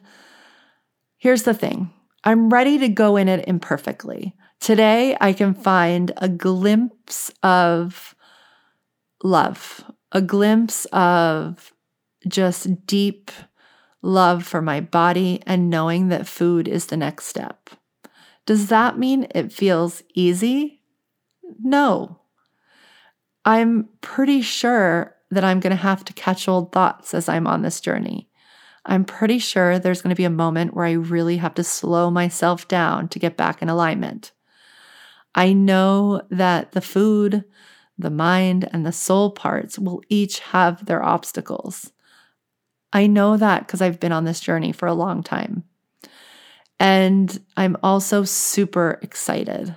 here's 1.16 1.44
the 1.44 1.54
thing 1.54 1.92
I'm 2.24 2.50
ready 2.50 2.78
to 2.78 2.88
go 2.88 3.16
in 3.16 3.28
it 3.28 3.46
imperfectly. 3.46 4.34
Today, 4.60 5.16
I 5.20 5.32
can 5.32 5.54
find 5.54 6.12
a 6.16 6.28
glimpse 6.28 7.30
of 7.42 8.14
love, 9.22 9.84
a 10.12 10.20
glimpse 10.20 10.86
of 10.86 11.72
just 12.26 12.86
deep 12.86 13.30
love 14.02 14.44
for 14.44 14.62
my 14.62 14.80
body 14.80 15.42
and 15.46 15.70
knowing 15.70 16.08
that 16.08 16.26
food 16.26 16.66
is 16.66 16.86
the 16.86 16.96
next 16.96 17.26
step. 17.26 17.70
Does 18.46 18.68
that 18.68 18.98
mean 18.98 19.26
it 19.34 19.52
feels 19.52 20.02
easy? 20.14 20.80
No. 21.62 22.20
I'm 23.44 23.88
pretty 24.00 24.40
sure 24.40 25.14
that 25.30 25.44
I'm 25.44 25.60
going 25.60 25.72
to 25.72 25.76
have 25.76 26.04
to 26.04 26.12
catch 26.12 26.48
old 26.48 26.72
thoughts 26.72 27.12
as 27.12 27.28
I'm 27.28 27.46
on 27.46 27.62
this 27.62 27.80
journey. 27.80 28.28
I'm 28.84 29.04
pretty 29.04 29.40
sure 29.40 29.78
there's 29.78 30.00
going 30.00 30.14
to 30.14 30.18
be 30.18 30.24
a 30.24 30.30
moment 30.30 30.74
where 30.74 30.84
I 30.84 30.92
really 30.92 31.38
have 31.38 31.54
to 31.54 31.64
slow 31.64 32.10
myself 32.10 32.68
down 32.68 33.08
to 33.08 33.18
get 33.18 33.36
back 33.36 33.60
in 33.60 33.68
alignment. 33.68 34.30
I 35.34 35.52
know 35.52 36.22
that 36.30 36.72
the 36.72 36.80
food, 36.80 37.44
the 37.98 38.10
mind, 38.10 38.68
and 38.72 38.86
the 38.86 38.92
soul 38.92 39.32
parts 39.32 39.78
will 39.78 40.02
each 40.08 40.38
have 40.38 40.86
their 40.86 41.02
obstacles. 41.02 41.92
I 42.92 43.08
know 43.08 43.36
that 43.36 43.66
because 43.66 43.82
I've 43.82 44.00
been 44.00 44.12
on 44.12 44.24
this 44.24 44.40
journey 44.40 44.70
for 44.70 44.86
a 44.86 44.94
long 44.94 45.22
time. 45.24 45.64
And 46.78 47.38
I'm 47.56 47.76
also 47.82 48.24
super 48.24 48.98
excited, 49.02 49.74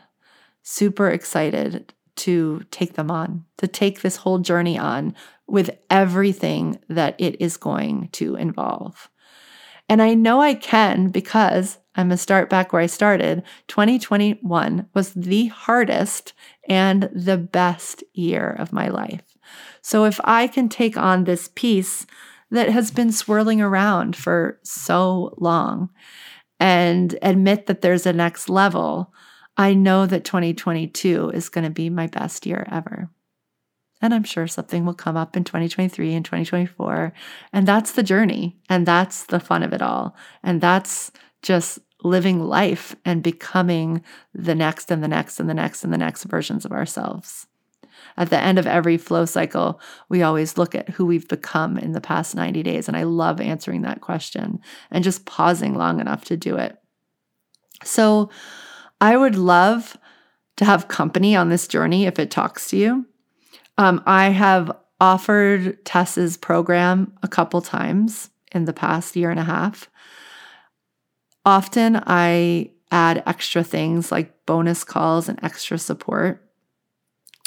super 0.63 1.09
excited 1.09 1.93
to 2.17 2.63
take 2.71 2.93
them 2.93 3.09
on, 3.09 3.45
to 3.57 3.67
take 3.67 4.01
this 4.01 4.17
whole 4.17 4.39
journey 4.39 4.77
on 4.77 5.15
with 5.47 5.71
everything 5.89 6.79
that 6.89 7.15
it 7.17 7.39
is 7.41 7.57
going 7.57 8.09
to 8.11 8.35
involve. 8.35 9.09
And 9.87 10.01
I 10.01 10.13
know 10.13 10.41
I 10.41 10.53
can 10.53 11.09
because 11.09 11.79
I'm 11.95 12.09
going 12.09 12.17
to 12.17 12.17
start 12.17 12.49
back 12.49 12.71
where 12.71 12.81
I 12.81 12.85
started. 12.85 13.43
2021 13.67 14.87
was 14.93 15.13
the 15.13 15.47
hardest 15.47 16.33
and 16.67 17.09
the 17.13 17.37
best 17.37 18.03
year 18.13 18.55
of 18.59 18.71
my 18.71 18.89
life. 18.89 19.37
So 19.81 20.05
if 20.05 20.19
I 20.23 20.47
can 20.47 20.69
take 20.69 20.95
on 20.95 21.23
this 21.23 21.49
piece 21.55 22.05
that 22.51 22.69
has 22.69 22.91
been 22.91 23.11
swirling 23.11 23.61
around 23.61 24.15
for 24.15 24.59
so 24.63 25.33
long 25.37 25.89
and 26.59 27.17
admit 27.21 27.67
that 27.67 27.81
there's 27.81 28.05
a 28.05 28.13
next 28.13 28.49
level, 28.49 29.13
I 29.57 29.73
know 29.73 30.05
that 30.05 30.25
2022 30.25 31.31
is 31.31 31.49
going 31.49 31.65
to 31.65 31.69
be 31.69 31.89
my 31.89 32.07
best 32.07 32.45
year 32.45 32.67
ever. 32.71 33.09
And 34.01 34.13
I'm 34.13 34.23
sure 34.23 34.47
something 34.47 34.85
will 34.85 34.93
come 34.93 35.17
up 35.17 35.35
in 35.35 35.43
2023 35.43 36.13
and 36.13 36.23
2024. 36.23 37.13
And 37.51 37.67
that's 37.67 37.91
the 37.91 38.03
journey. 38.03 38.57
And 38.69 38.85
that's 38.85 39.25
the 39.25 39.39
fun 39.39 39.63
of 39.63 39.73
it 39.73 39.81
all. 39.81 40.15
And 40.41 40.61
that's 40.61 41.11
just 41.41 41.79
living 42.03 42.39
life 42.39 42.95
and 43.03 43.21
becoming 43.21 44.01
the 44.33 44.55
next 44.55 44.89
and 44.89 45.03
the 45.03 45.07
next 45.07 45.39
and 45.39 45.49
the 45.49 45.53
next 45.53 45.83
and 45.83 45.91
the 45.91 45.97
next 45.97 46.23
versions 46.23 46.63
of 46.63 46.71
ourselves. 46.71 47.47
At 48.17 48.29
the 48.29 48.39
end 48.39 48.59
of 48.59 48.67
every 48.67 48.97
flow 48.97 49.25
cycle, 49.25 49.79
we 50.09 50.21
always 50.21 50.57
look 50.57 50.75
at 50.75 50.89
who 50.89 51.05
we've 51.05 51.27
become 51.27 51.77
in 51.77 51.93
the 51.93 52.01
past 52.01 52.35
90 52.35 52.63
days. 52.63 52.87
And 52.87 52.97
I 52.97 53.03
love 53.03 53.39
answering 53.39 53.81
that 53.83 54.01
question 54.01 54.59
and 54.91 55.03
just 55.03 55.25
pausing 55.25 55.75
long 55.75 55.99
enough 55.99 56.25
to 56.25 56.37
do 56.37 56.57
it. 56.57 56.77
So 57.83 58.29
I 58.99 59.15
would 59.15 59.35
love 59.35 59.97
to 60.57 60.65
have 60.65 60.89
company 60.89 61.35
on 61.35 61.49
this 61.49 61.67
journey 61.67 62.05
if 62.05 62.19
it 62.19 62.31
talks 62.31 62.69
to 62.69 62.77
you. 62.77 63.05
Um, 63.77 64.03
I 64.05 64.29
have 64.29 64.71
offered 64.99 65.83
Tess's 65.85 66.35
program 66.35 67.13
a 67.23 67.27
couple 67.27 67.61
times 67.61 68.29
in 68.51 68.65
the 68.65 68.73
past 68.73 69.15
year 69.15 69.31
and 69.31 69.39
a 69.39 69.43
half. 69.43 69.89
Often 71.45 72.03
I 72.05 72.71
add 72.91 73.23
extra 73.25 73.63
things 73.63 74.11
like 74.11 74.45
bonus 74.45 74.83
calls 74.83 75.29
and 75.29 75.39
extra 75.43 75.77
support. 75.77 76.48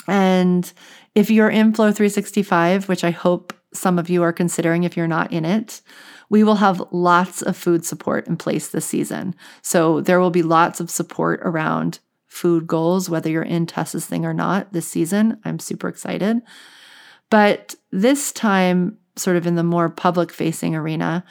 And 0.07 0.71
if 1.15 1.29
you're 1.29 1.49
in 1.49 1.73
Flow 1.73 1.91
365, 1.91 2.89
which 2.89 3.03
I 3.03 3.11
hope 3.11 3.53
some 3.73 3.97
of 3.97 4.09
you 4.09 4.23
are 4.23 4.33
considering 4.33 4.83
if 4.83 4.95
you're 4.95 5.07
not 5.07 5.31
in 5.31 5.45
it, 5.45 5.81
we 6.29 6.43
will 6.43 6.55
have 6.55 6.81
lots 6.91 7.41
of 7.41 7.57
food 7.57 7.85
support 7.85 8.27
in 8.27 8.37
place 8.37 8.69
this 8.69 8.85
season. 8.85 9.35
So 9.61 10.01
there 10.01 10.19
will 10.19 10.31
be 10.31 10.43
lots 10.43 10.79
of 10.79 10.89
support 10.89 11.39
around 11.43 11.99
food 12.27 12.65
goals, 12.65 13.09
whether 13.09 13.29
you're 13.29 13.43
in 13.43 13.65
Tess's 13.65 14.05
thing 14.05 14.25
or 14.25 14.33
not 14.33 14.73
this 14.73 14.87
season. 14.87 15.39
I'm 15.45 15.59
super 15.59 15.87
excited. 15.87 16.41
But 17.29 17.75
this 17.91 18.31
time, 18.31 18.97
sort 19.15 19.37
of 19.37 19.45
in 19.45 19.55
the 19.55 19.63
more 19.63 19.89
public 19.89 20.31
facing 20.31 20.75
arena, 20.75 21.23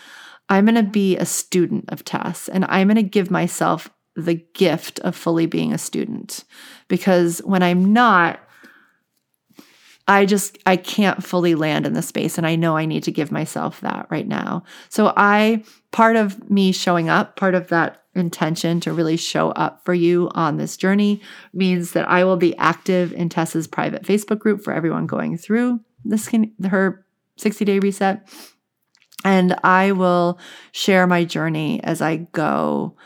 I'm 0.48 0.66
going 0.66 0.76
to 0.76 0.82
be 0.82 1.16
a 1.16 1.26
student 1.26 1.86
of 1.88 2.04
Tess 2.04 2.48
and 2.48 2.64
I'm 2.66 2.88
going 2.88 2.96
to 2.96 3.02
give 3.02 3.30
myself 3.30 3.90
the 4.14 4.34
gift 4.54 5.00
of 5.00 5.16
fully 5.16 5.46
being 5.46 5.72
a 5.72 5.78
student 5.78 6.44
because 6.88 7.38
when 7.40 7.62
I'm 7.62 7.92
not, 7.92 8.40
I 10.08 10.26
just 10.26 10.58
I 10.66 10.76
can't 10.76 11.22
fully 11.22 11.54
land 11.54 11.86
in 11.86 11.92
the 11.92 12.02
space 12.02 12.36
and 12.36 12.46
I 12.46 12.56
know 12.56 12.76
I 12.76 12.86
need 12.86 13.04
to 13.04 13.12
give 13.12 13.30
myself 13.30 13.80
that 13.80 14.06
right 14.10 14.26
now. 14.26 14.64
So 14.88 15.12
I 15.16 15.62
part 15.92 16.16
of 16.16 16.50
me 16.50 16.72
showing 16.72 17.08
up, 17.08 17.36
part 17.36 17.54
of 17.54 17.68
that 17.68 18.02
intention 18.14 18.80
to 18.80 18.92
really 18.92 19.16
show 19.16 19.50
up 19.52 19.84
for 19.84 19.94
you 19.94 20.30
on 20.34 20.56
this 20.56 20.76
journey 20.76 21.22
means 21.54 21.92
that 21.92 22.08
I 22.08 22.24
will 22.24 22.36
be 22.36 22.56
active 22.58 23.12
in 23.12 23.28
Tess's 23.28 23.66
private 23.66 24.02
Facebook 24.02 24.38
group 24.38 24.62
for 24.62 24.72
everyone 24.72 25.06
going 25.06 25.38
through 25.38 25.80
this 26.04 26.30
her 26.68 27.06
60 27.36 27.64
day 27.64 27.78
reset. 27.78 28.28
And 29.24 29.54
I 29.62 29.92
will 29.92 30.38
share 30.72 31.06
my 31.06 31.24
journey 31.24 31.82
as 31.84 32.02
I 32.02 32.16
go 32.16 32.96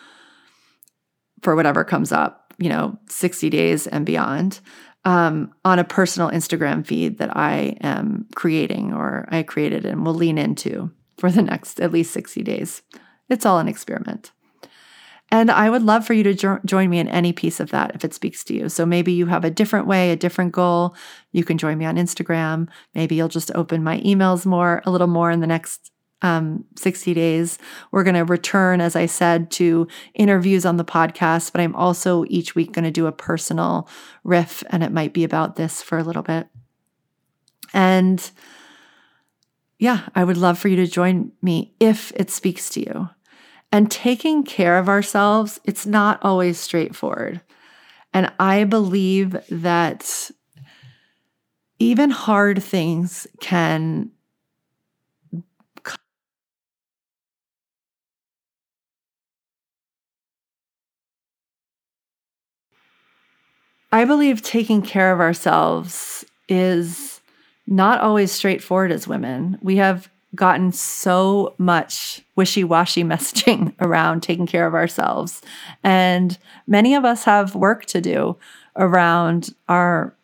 for 1.43 1.55
whatever 1.55 1.85
comes 1.85 2.11
up, 2.11 2.55
you 2.59 2.71
know, 2.71 2.99
60 3.09 3.51
days 3.51 3.87
and 3.87 4.07
beyond 4.07 4.61
um, 5.07 5.55
on 5.65 5.79
a 5.79 5.85
personal 5.85 6.31
Instagram 6.31 6.85
feed 6.85 7.19
that 7.19 7.35
I 7.35 7.77
am 7.81 8.27
creating 8.35 8.93
or 8.93 9.27
I 9.31 9.45
created 9.45 9.87
and 9.87 10.05
will 10.05 10.15
lean 10.15 10.37
into 10.37 10.91
for 11.17 11.31
the 11.31 11.43
next 11.43 11.81
at 11.81 11.93
least 11.93 12.13
60 12.13 12.43
days. 12.43 12.83
It's 13.31 13.47
all 13.47 13.61
an 13.61 13.69
experiment. 13.69 14.33
And 15.31 15.51
I 15.51 15.71
would 15.71 15.83
love 15.83 16.05
for 16.05 16.13
you 16.13 16.25
to 16.25 16.35
jo- 16.35 16.59
join 16.65 16.91
me 16.91 16.99
in 16.99 17.09
any 17.09 17.33
piece 17.33 17.61
of 17.61 17.71
that 17.71 17.95
if 17.95 18.05
it 18.05 18.15
speaks 18.15 18.43
to 18.45 18.55
you. 18.55 18.69
So 18.69 18.85
maybe 18.85 19.13
you 19.13 19.27
have 19.27 19.45
a 19.45 19.51
different 19.51 19.87
way, 19.87 20.11
a 20.11 20.17
different 20.17 20.53
goal. 20.53 20.97
You 21.33 21.45
can 21.45 21.57
join 21.57 21.79
me 21.79 21.85
on 21.85 21.97
Instagram. 21.97 22.69
Maybe 22.95 23.15
you'll 23.15 23.29
just 23.29 23.53
open 23.55 23.85
my 23.85 24.01
emails 24.01 24.45
more, 24.45 24.83
a 24.87 24.91
little 24.91 25.09
more 25.09 25.31
in 25.31 25.41
the 25.41 25.47
next 25.47 25.93
um, 26.23 26.65
60 26.77 27.15
days. 27.15 27.59
We're 27.91 28.05
going 28.05 28.15
to 28.15 28.25
return, 28.25 28.81
as 28.81 28.97
I 28.97 29.07
said, 29.07 29.51
to 29.53 29.87
interviews 30.15 30.65
on 30.65 30.77
the 30.77 30.85
podcast, 30.85 31.53
but 31.53 31.61
I'm 31.61 31.77
also 31.77 32.25
each 32.29 32.55
week 32.55 32.73
going 32.73 32.85
to 32.85 32.91
do 32.91 33.07
a 33.07 33.13
personal 33.13 33.89
riff, 34.25 34.63
and 34.71 34.83
it 34.83 34.93
might 34.93 35.13
be 35.13 35.25
about 35.25 35.57
this 35.57 35.83
for 35.83 35.99
a 35.99 36.05
little 36.05 36.23
bit. 36.23 36.49
And 37.73 38.31
yeah, 39.79 40.09
I 40.15 40.25
would 40.25 40.39
love 40.39 40.59
for 40.59 40.69
you 40.69 40.77
to 40.77 40.87
join 40.87 41.33
me 41.43 41.75
if 41.81 42.13
it 42.17 42.31
speaks 42.31 42.71
to 42.71 42.81
you. 42.81 43.11
And 43.73 43.91
taking 43.91 44.45
care 44.45 44.79
of 44.79 44.89
ourselves, 44.89 45.61
it's 45.65 45.85
not 45.87 46.19
always 46.23 46.59
straightforward. 46.59 47.43
And 48.15 48.33
I 48.39 48.65
believe 48.65 49.37
that 49.51 50.31
even 51.79 52.11
hard 52.11 52.63
things 52.63 53.27
can 53.41 54.11
I 63.97 64.05
believe 64.05 64.43
taking 64.43 64.83
care 64.83 65.11
of 65.11 65.21
ourselves 65.21 66.23
is 66.51 67.23
not 67.67 67.99
always 67.99 68.31
straightforward 68.31 68.93
as 68.93 69.09
women. 69.09 69.57
We 69.63 69.77
have 69.77 70.11
gotten 70.35 70.71
so 70.71 71.55
much 71.57 72.21
wishy 72.37 72.63
washy 72.63 73.03
messaging 73.13 73.73
around 73.81 74.23
taking 74.23 74.47
care 74.47 74.67
of 74.67 74.75
ourselves. 74.75 75.41
And 75.83 76.37
many 76.67 76.95
of 76.95 77.07
us 77.07 77.25
have 77.25 77.55
work 77.55 77.87
to 77.87 78.03
do 78.03 78.37
around 78.77 79.55
our 79.67 80.15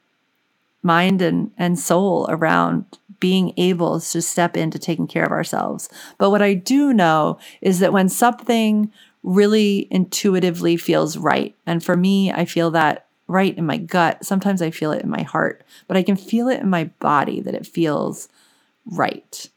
mind 0.82 1.22
and, 1.22 1.50
and 1.56 1.78
soul, 1.78 2.26
around 2.28 2.84
being 3.20 3.54
able 3.56 4.00
to 4.00 4.20
step 4.20 4.54
into 4.54 4.78
taking 4.78 5.06
care 5.06 5.24
of 5.24 5.32
ourselves. 5.32 5.88
But 6.18 6.28
what 6.28 6.42
I 6.42 6.52
do 6.52 6.92
know 6.92 7.38
is 7.62 7.78
that 7.78 7.94
when 7.94 8.10
something 8.10 8.92
really 9.22 9.88
intuitively 9.90 10.76
feels 10.76 11.16
right, 11.16 11.56
and 11.64 11.82
for 11.82 11.96
me, 11.96 12.30
I 12.30 12.44
feel 12.44 12.70
that 12.72 13.06
right 13.32 13.56
in 13.56 13.66
my 13.66 13.78
gut, 13.78 14.24
sometimes 14.24 14.62
I 14.62 14.70
feel 14.70 14.92
it 14.92 15.02
in 15.02 15.10
my 15.10 15.22
heart, 15.22 15.64
but 15.88 15.96
I 15.96 16.02
can 16.02 16.16
feel 16.16 16.48
it 16.48 16.60
in 16.60 16.68
my 16.68 16.84
body 17.00 17.40
that 17.40 17.54
it 17.54 17.66
feels 17.66 18.28
right. 18.86 19.48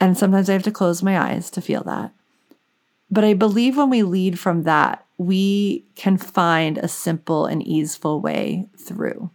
And 0.00 0.16
sometimes 0.16 0.48
I 0.48 0.54
have 0.54 0.62
to 0.64 0.72
close 0.72 1.02
my 1.02 1.18
eyes 1.18 1.50
to 1.50 1.60
feel 1.60 1.82
that. 1.84 2.12
But 3.10 3.24
I 3.24 3.34
believe 3.34 3.76
when 3.76 3.90
we 3.90 4.02
lead 4.02 4.38
from 4.38 4.62
that, 4.62 5.04
we 5.18 5.84
can 5.94 6.16
find 6.16 6.78
a 6.78 6.88
simple 6.88 7.46
and 7.46 7.62
easeful 7.62 8.20
way 8.20 8.66
through. 8.76 9.30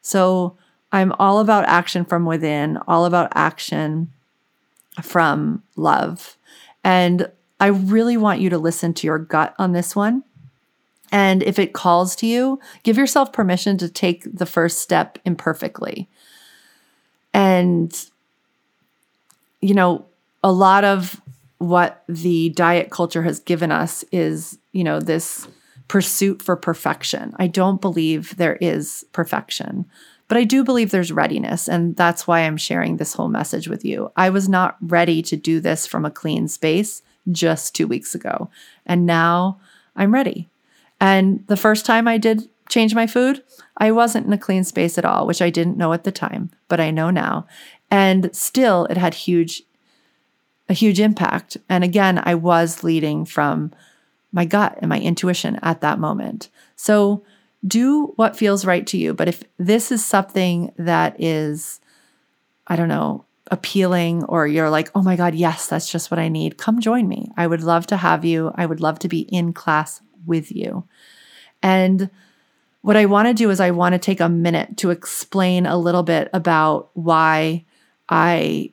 So 0.00 0.56
I'm 0.92 1.12
all 1.18 1.40
about 1.40 1.64
action 1.64 2.04
from 2.04 2.24
within, 2.24 2.78
all 2.86 3.04
about 3.04 3.32
action 3.34 4.12
from 5.02 5.62
love. 5.74 6.36
And 6.84 7.30
I 7.58 7.66
really 7.66 8.16
want 8.16 8.40
you 8.40 8.50
to 8.50 8.58
listen 8.58 8.94
to 8.94 9.06
your 9.06 9.18
gut 9.18 9.54
on 9.58 9.72
this 9.72 9.96
one. 9.96 10.22
And 11.12 11.42
if 11.42 11.58
it 11.58 11.72
calls 11.72 12.16
to 12.16 12.26
you, 12.26 12.60
give 12.82 12.96
yourself 12.96 13.32
permission 13.32 13.78
to 13.78 13.88
take 13.88 14.24
the 14.24 14.46
first 14.46 14.78
step 14.78 15.18
imperfectly. 15.24 16.08
And, 17.32 17.94
you 19.60 19.74
know, 19.74 20.04
a 20.42 20.52
lot 20.52 20.84
of 20.84 21.20
what 21.58 22.02
the 22.08 22.50
diet 22.50 22.90
culture 22.90 23.22
has 23.22 23.40
given 23.40 23.72
us 23.72 24.04
is, 24.12 24.58
you 24.72 24.84
know, 24.84 25.00
this 25.00 25.46
pursuit 25.88 26.42
for 26.42 26.56
perfection. 26.56 27.34
I 27.38 27.46
don't 27.46 27.80
believe 27.80 28.36
there 28.36 28.56
is 28.56 29.04
perfection, 29.12 29.86
but 30.28 30.36
I 30.36 30.44
do 30.44 30.64
believe 30.64 30.90
there's 30.90 31.12
readiness. 31.12 31.68
And 31.68 31.96
that's 31.96 32.26
why 32.26 32.40
I'm 32.40 32.56
sharing 32.56 32.96
this 32.96 33.14
whole 33.14 33.28
message 33.28 33.68
with 33.68 33.84
you. 33.84 34.10
I 34.16 34.30
was 34.30 34.48
not 34.48 34.76
ready 34.80 35.22
to 35.22 35.36
do 35.36 35.60
this 35.60 35.86
from 35.86 36.04
a 36.04 36.10
clean 36.10 36.48
space 36.48 37.02
just 37.30 37.74
two 37.74 37.86
weeks 37.86 38.14
ago. 38.14 38.50
And 38.84 39.06
now 39.06 39.60
I'm 39.94 40.12
ready. 40.12 40.48
And 41.00 41.44
the 41.46 41.56
first 41.56 41.84
time 41.86 42.08
I 42.08 42.18
did 42.18 42.48
change 42.68 42.94
my 42.94 43.06
food, 43.06 43.42
I 43.76 43.92
wasn't 43.92 44.26
in 44.26 44.32
a 44.32 44.38
clean 44.38 44.64
space 44.64 44.98
at 44.98 45.04
all, 45.04 45.26
which 45.26 45.42
I 45.42 45.50
didn't 45.50 45.76
know 45.76 45.92
at 45.92 46.04
the 46.04 46.12
time, 46.12 46.50
but 46.68 46.80
I 46.80 46.90
know 46.90 47.10
now. 47.10 47.46
And 47.90 48.34
still, 48.34 48.86
it 48.86 48.96
had 48.96 49.14
huge 49.14 49.62
a 50.68 50.74
huge 50.74 50.98
impact. 50.98 51.56
And 51.68 51.84
again, 51.84 52.20
I 52.24 52.34
was 52.34 52.82
leading 52.82 53.24
from 53.24 53.72
my 54.32 54.44
gut 54.44 54.76
and 54.80 54.88
my 54.88 54.98
intuition 54.98 55.60
at 55.62 55.80
that 55.80 56.00
moment. 56.00 56.48
So 56.74 57.22
do 57.66 58.12
what 58.16 58.36
feels 58.36 58.64
right 58.64 58.86
to 58.88 58.98
you. 58.98 59.14
But 59.14 59.28
if 59.28 59.44
this 59.58 59.92
is 59.92 60.04
something 60.04 60.72
that 60.76 61.14
is, 61.20 61.80
I 62.66 62.76
don't 62.76 62.88
know, 62.88 63.24
appealing, 63.50 64.24
or 64.24 64.48
you're 64.48 64.70
like, 64.70 64.90
oh 64.96 65.02
my 65.02 65.14
God, 65.14 65.36
yes, 65.36 65.68
that's 65.68 65.90
just 65.90 66.10
what 66.10 66.18
I 66.18 66.28
need, 66.28 66.58
come 66.58 66.80
join 66.80 67.06
me. 67.06 67.30
I 67.36 67.46
would 67.46 67.62
love 67.62 67.86
to 67.88 67.96
have 67.96 68.24
you. 68.24 68.50
I 68.56 68.66
would 68.66 68.80
love 68.80 68.98
to 69.00 69.08
be 69.08 69.20
in 69.20 69.52
class 69.52 70.00
with 70.26 70.52
you. 70.52 70.84
And 71.62 72.10
what 72.82 72.96
I 72.96 73.06
want 73.06 73.28
to 73.28 73.34
do 73.34 73.50
is, 73.50 73.58
I 73.58 73.72
want 73.72 73.94
to 73.94 73.98
take 73.98 74.20
a 74.20 74.28
minute 74.28 74.76
to 74.78 74.90
explain 74.90 75.66
a 75.66 75.76
little 75.76 76.02
bit 76.02 76.28
about 76.32 76.90
why 76.94 77.64
I 78.08 78.70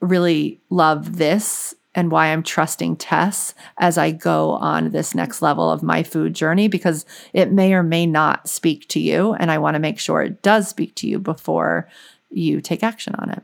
really 0.00 0.60
love 0.70 1.16
this 1.16 1.74
and 1.94 2.10
why 2.10 2.26
I'm 2.26 2.42
trusting 2.42 2.96
Tess 2.96 3.54
as 3.78 3.96
I 3.96 4.10
go 4.10 4.50
on 4.50 4.90
this 4.90 5.14
next 5.14 5.40
level 5.40 5.70
of 5.70 5.82
my 5.82 6.02
food 6.02 6.34
journey 6.34 6.68
because 6.68 7.06
it 7.32 7.50
may 7.50 7.72
or 7.72 7.82
may 7.82 8.04
not 8.04 8.48
speak 8.48 8.86
to 8.88 9.00
you. 9.00 9.32
And 9.32 9.50
I 9.50 9.58
want 9.58 9.76
to 9.76 9.80
make 9.80 9.98
sure 9.98 10.22
it 10.22 10.42
does 10.42 10.68
speak 10.68 10.94
to 10.96 11.08
you 11.08 11.18
before 11.18 11.88
you 12.30 12.60
take 12.60 12.82
action 12.82 13.14
on 13.16 13.30
it. 13.30 13.42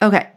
Okay. 0.00 0.28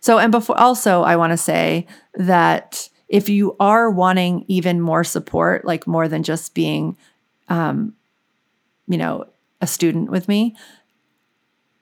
So, 0.00 0.18
and 0.18 0.32
before 0.32 0.58
also, 0.58 1.02
I 1.02 1.16
want 1.16 1.32
to 1.32 1.36
say 1.36 1.86
that 2.14 2.88
if 3.12 3.28
you 3.28 3.54
are 3.60 3.90
wanting 3.90 4.44
even 4.48 4.80
more 4.80 5.04
support, 5.04 5.66
like 5.66 5.86
more 5.86 6.08
than 6.08 6.22
just 6.22 6.54
being, 6.54 6.96
um, 7.48 7.94
you 8.88 8.96
know, 8.96 9.26
a 9.60 9.66
student 9.66 10.10
with 10.10 10.28
me, 10.28 10.56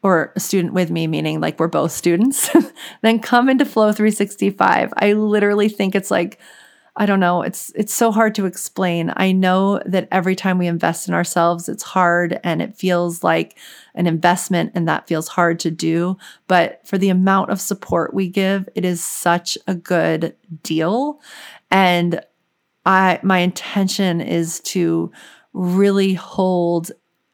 or 0.03 0.33
a 0.35 0.41
student 0.41 0.75
with 0.75 0.91
me, 0.91 1.07
meaning 1.07 1.41
like 1.41 1.61
we're 1.61 1.69
both 1.69 1.93
students, 1.93 2.51
then 3.03 3.21
come 3.21 3.49
into 3.49 3.65
Flow 3.65 3.93
365. 3.93 4.93
I 4.97 5.13
literally 5.13 5.69
think 5.69 5.95
it's 5.95 6.11
like, 6.11 6.41
I 6.97 7.07
don't 7.07 7.21
know, 7.21 7.43
it's 7.43 7.73
it's 7.75 7.95
so 7.95 8.11
hard 8.11 8.35
to 8.35 8.47
explain. 8.47 9.13
I 9.17 9.33
know 9.33 9.81
that 9.87 10.09
every 10.11 10.35
time 10.35 10.59
we 10.59 10.67
invest 10.67 11.09
in 11.09 11.15
ourselves, 11.15 11.69
it's 11.69 11.83
hard 11.83 12.41
and 12.43 12.61
it 12.61 12.77
feels 12.77 13.23
like 13.23 13.57
an 13.95 14.07
investment 14.07 14.73
and 14.75 14.89
that 14.89 15.07
feels 15.07 15.29
hard 15.29 15.61
to 15.61 15.71
do, 15.71 16.17
but 16.49 16.81
for 16.87 16.99
the 16.99 17.09
amount 17.09 17.51
of 17.51 17.61
support 17.61 18.13
we 18.13 18.29
give, 18.29 18.69
it 18.75 18.85
is 18.85 19.03
such 19.03 19.57
a 19.67 19.75
good 19.75 20.37
deal. 20.63 21.21
And 21.71 22.21
I 22.85 23.21
my 23.23 23.39
intention 23.39 24.21
is 24.21 24.61
to 24.61 25.13
really 25.53 26.15
hold 26.15 26.91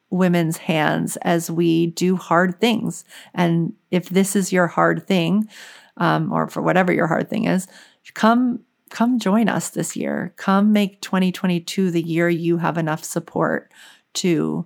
women's 0.09 0.57
hands 0.57 1.17
as 1.17 1.51
we 1.51 1.87
do 1.87 2.15
hard 2.15 2.59
things. 2.61 3.03
And 3.33 3.73
if 3.91 4.09
this 4.09 4.35
is 4.35 4.53
your 4.53 4.67
hard 4.67 5.05
thing, 5.05 5.49
um, 5.97 6.31
or 6.31 6.47
for 6.47 6.61
whatever 6.61 6.93
your 6.93 7.07
hard 7.07 7.29
thing 7.29 7.45
is, 7.45 7.67
come 8.13 8.59
come 8.89 9.19
join 9.19 9.49
us 9.49 9.69
this 9.69 9.95
year. 9.95 10.33
Come 10.37 10.71
make 10.73 11.01
2022 11.01 11.91
the 11.91 12.01
year 12.01 12.29
you 12.29 12.57
have 12.57 12.77
enough 12.77 13.03
support 13.03 13.71
to 14.15 14.65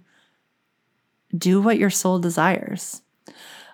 do 1.35 1.61
what 1.61 1.77
your 1.77 1.89
soul 1.89 2.19
desires. 2.19 3.01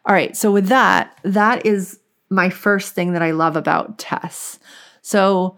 All 0.05 0.13
right, 0.13 0.35
so 0.37 0.51
with 0.51 0.67
that, 0.67 1.17
that 1.23 1.65
is 1.65 1.99
my 2.29 2.49
first 2.49 2.93
thing 2.93 3.13
that 3.13 3.21
I 3.21 3.31
love 3.31 3.55
about 3.55 3.97
Tess. 3.97 4.59
So 5.01 5.57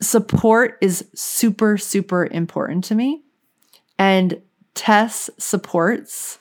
support 0.00 0.78
is 0.80 1.08
super 1.14 1.78
super 1.78 2.26
important 2.26 2.84
to 2.84 2.94
me. 2.94 3.22
And 3.98 4.42
Tess 4.74 5.30
supports. 5.38 6.38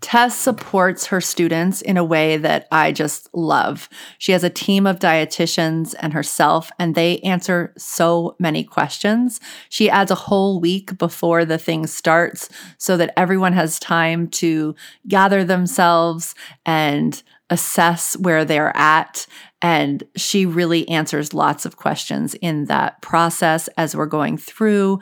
Tess 0.00 0.36
supports 0.36 1.06
her 1.06 1.20
students 1.20 1.80
in 1.80 1.96
a 1.96 2.04
way 2.04 2.36
that 2.36 2.66
I 2.72 2.92
just 2.92 3.28
love. 3.34 3.88
She 4.18 4.32
has 4.32 4.44
a 4.44 4.50
team 4.50 4.86
of 4.86 4.98
dietitians 4.98 5.94
and 6.00 6.12
herself, 6.12 6.70
and 6.78 6.94
they 6.94 7.18
answer 7.20 7.72
so 7.76 8.36
many 8.38 8.64
questions. 8.64 9.40
She 9.68 9.88
adds 9.88 10.10
a 10.10 10.16
whole 10.16 10.60
week 10.60 10.98
before 10.98 11.44
the 11.44 11.58
thing 11.58 11.86
starts 11.86 12.48
so 12.78 12.96
that 12.96 13.12
everyone 13.16 13.52
has 13.52 13.78
time 13.78 14.28
to 14.28 14.74
gather 15.06 15.44
themselves 15.44 16.34
and 16.66 17.22
assess 17.52 18.16
where 18.16 18.44
they're 18.46 18.74
at. 18.76 19.26
And 19.60 20.02
she 20.16 20.46
really 20.46 20.88
answers 20.88 21.34
lots 21.34 21.66
of 21.66 21.76
questions 21.76 22.34
in 22.34 22.64
that 22.64 23.00
process 23.02 23.68
as 23.76 23.94
we're 23.94 24.06
going 24.06 24.38
through. 24.38 25.00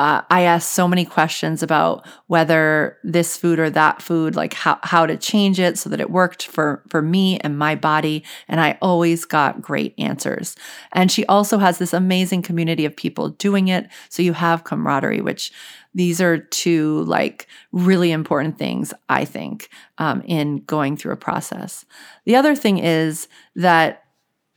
Uh, 0.00 0.22
I 0.30 0.44
asked 0.44 0.70
so 0.70 0.88
many 0.88 1.04
questions 1.04 1.62
about 1.62 2.06
whether 2.26 2.96
this 3.04 3.36
food 3.36 3.58
or 3.58 3.68
that 3.68 4.00
food, 4.00 4.34
like 4.34 4.54
how, 4.54 4.78
how 4.82 5.04
to 5.04 5.14
change 5.14 5.60
it 5.60 5.76
so 5.76 5.90
that 5.90 6.00
it 6.00 6.10
worked 6.10 6.46
for, 6.46 6.82
for 6.88 7.02
me 7.02 7.38
and 7.40 7.58
my 7.58 7.74
body. 7.74 8.24
And 8.48 8.62
I 8.62 8.78
always 8.80 9.26
got 9.26 9.60
great 9.60 9.92
answers. 9.98 10.56
And 10.92 11.12
she 11.12 11.26
also 11.26 11.58
has 11.58 11.76
this 11.76 11.92
amazing 11.92 12.40
community 12.40 12.86
of 12.86 12.96
people 12.96 13.28
doing 13.28 13.68
it. 13.68 13.90
So 14.08 14.22
you 14.22 14.32
have 14.32 14.64
camaraderie, 14.64 15.20
which 15.20 15.52
these 15.92 16.18
are 16.18 16.38
two 16.38 17.02
like 17.02 17.46
really 17.70 18.10
important 18.10 18.56
things, 18.56 18.94
I 19.10 19.26
think, 19.26 19.68
um, 19.98 20.22
in 20.22 20.64
going 20.64 20.96
through 20.96 21.12
a 21.12 21.18
process. 21.18 21.84
The 22.24 22.36
other 22.36 22.56
thing 22.56 22.78
is 22.78 23.28
that 23.54 24.04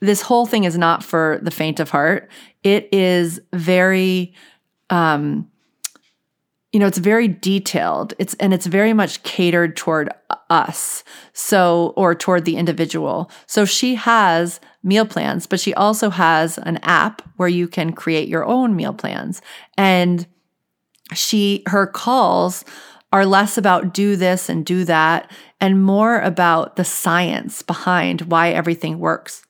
this 0.00 0.22
whole 0.22 0.46
thing 0.46 0.64
is 0.64 0.78
not 0.78 1.04
for 1.04 1.38
the 1.42 1.50
faint 1.50 1.80
of 1.80 1.90
heart. 1.90 2.30
It 2.62 2.88
is 2.92 3.40
very, 3.52 4.32
um, 4.90 5.50
you 6.74 6.80
know, 6.80 6.88
it's 6.88 6.98
very 6.98 7.28
detailed. 7.28 8.14
It's 8.18 8.34
and 8.34 8.52
it's 8.52 8.66
very 8.66 8.92
much 8.92 9.22
catered 9.22 9.76
toward 9.76 10.10
us. 10.50 11.04
So 11.32 11.94
or 11.96 12.16
toward 12.16 12.44
the 12.44 12.56
individual. 12.56 13.30
So 13.46 13.64
she 13.64 13.94
has 13.94 14.58
meal 14.82 15.06
plans, 15.06 15.46
but 15.46 15.60
she 15.60 15.72
also 15.74 16.10
has 16.10 16.58
an 16.58 16.78
app 16.78 17.22
where 17.36 17.48
you 17.48 17.68
can 17.68 17.92
create 17.92 18.28
your 18.28 18.44
own 18.44 18.74
meal 18.74 18.92
plans. 18.92 19.40
And 19.78 20.26
she 21.12 21.62
her 21.66 21.86
calls 21.86 22.64
are 23.12 23.24
less 23.24 23.56
about 23.56 23.94
do 23.94 24.16
this 24.16 24.48
and 24.48 24.66
do 24.66 24.84
that 24.84 25.30
and 25.60 25.84
more 25.84 26.20
about 26.20 26.74
the 26.74 26.84
science 26.84 27.62
behind 27.62 28.22
why 28.22 28.50
everything 28.50 28.98
works. 28.98 29.46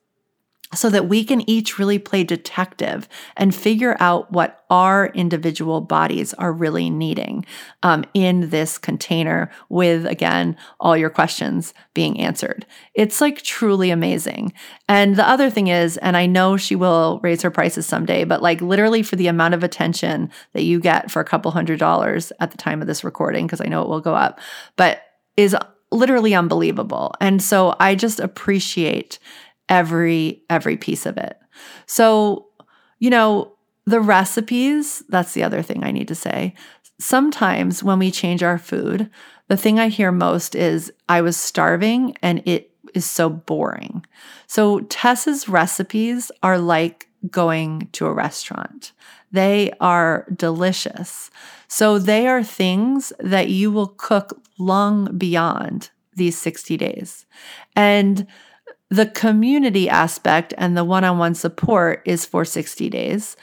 So 0.73 0.89
that 0.89 1.07
we 1.07 1.23
can 1.23 1.47
each 1.49 1.77
really 1.77 1.99
play 1.99 2.23
detective 2.23 3.07
and 3.37 3.53
figure 3.53 3.95
out 3.99 4.31
what 4.31 4.65
our 4.69 5.07
individual 5.07 5.79
bodies 5.79 6.33
are 6.33 6.51
really 6.51 6.89
needing 6.89 7.45
um, 7.83 8.03
in 8.13 8.49
this 8.49 8.77
container 8.77 9.51
with, 9.69 10.05
again, 10.05 10.57
all 10.79 10.97
your 10.97 11.09
questions 11.09 11.73
being 11.93 12.19
answered. 12.19 12.65
It's 12.95 13.21
like 13.21 13.43
truly 13.43 13.91
amazing. 13.91 14.53
And 14.89 15.15
the 15.15 15.27
other 15.27 15.49
thing 15.49 15.67
is, 15.67 15.97
and 15.97 16.17
I 16.17 16.25
know 16.25 16.57
she 16.57 16.75
will 16.75 17.19
raise 17.21 17.43
her 17.43 17.51
prices 17.51 17.85
someday, 17.85 18.23
but 18.23 18.41
like 18.41 18.59
literally 18.59 19.03
for 19.03 19.15
the 19.15 19.27
amount 19.27 19.53
of 19.53 19.63
attention 19.63 20.31
that 20.53 20.63
you 20.63 20.79
get 20.79 21.11
for 21.11 21.19
a 21.19 21.25
couple 21.25 21.51
hundred 21.51 21.79
dollars 21.79 22.33
at 22.39 22.51
the 22.51 22.57
time 22.57 22.81
of 22.81 22.87
this 22.87 23.03
recording, 23.03 23.45
because 23.45 23.61
I 23.61 23.65
know 23.65 23.83
it 23.83 23.87
will 23.87 24.01
go 24.01 24.15
up, 24.15 24.39
but 24.77 25.03
is 25.37 25.55
literally 25.91 26.33
unbelievable. 26.33 27.13
And 27.21 27.41
so 27.41 27.75
I 27.79 27.95
just 27.95 28.19
appreciate 28.19 29.19
every 29.69 30.43
every 30.49 30.77
piece 30.77 31.05
of 31.05 31.17
it. 31.17 31.37
So, 31.85 32.47
you 32.99 33.09
know, 33.09 33.53
the 33.85 34.01
recipes, 34.01 35.03
that's 35.09 35.33
the 35.33 35.43
other 35.43 35.61
thing 35.61 35.83
I 35.83 35.91
need 35.91 36.07
to 36.07 36.15
say. 36.15 36.53
Sometimes 36.99 37.83
when 37.83 37.99
we 37.99 38.09
change 38.09 38.41
our 38.41 38.57
food, 38.57 39.09
the 39.47 39.57
thing 39.57 39.79
I 39.79 39.89
hear 39.89 40.11
most 40.11 40.55
is 40.55 40.91
I 41.07 41.21
was 41.21 41.37
starving 41.37 42.15
and 42.21 42.41
it 42.45 42.71
is 42.93 43.05
so 43.05 43.29
boring. 43.29 44.05
So 44.47 44.79
Tess's 44.81 45.47
recipes 45.47 46.31
are 46.41 46.57
like 46.57 47.07
going 47.29 47.89
to 47.93 48.05
a 48.05 48.13
restaurant. 48.13 48.93
They 49.31 49.71
are 49.81 50.25
delicious. 50.35 51.29
So 51.67 51.99
they 51.99 52.27
are 52.27 52.43
things 52.43 53.11
that 53.19 53.49
you 53.49 53.71
will 53.71 53.87
cook 53.87 54.41
long 54.57 55.17
beyond 55.17 55.89
these 56.15 56.37
60 56.37 56.77
days. 56.77 57.25
And 57.75 58.27
the 58.89 59.07
community 59.07 59.89
aspect 59.89 60.53
and 60.57 60.77
the 60.77 60.83
one 60.83 61.03
on 61.03 61.17
one 61.17 61.35
support 61.35 62.01
is 62.05 62.25
for 62.25 62.45
60 62.45 62.89
days, 62.89 63.35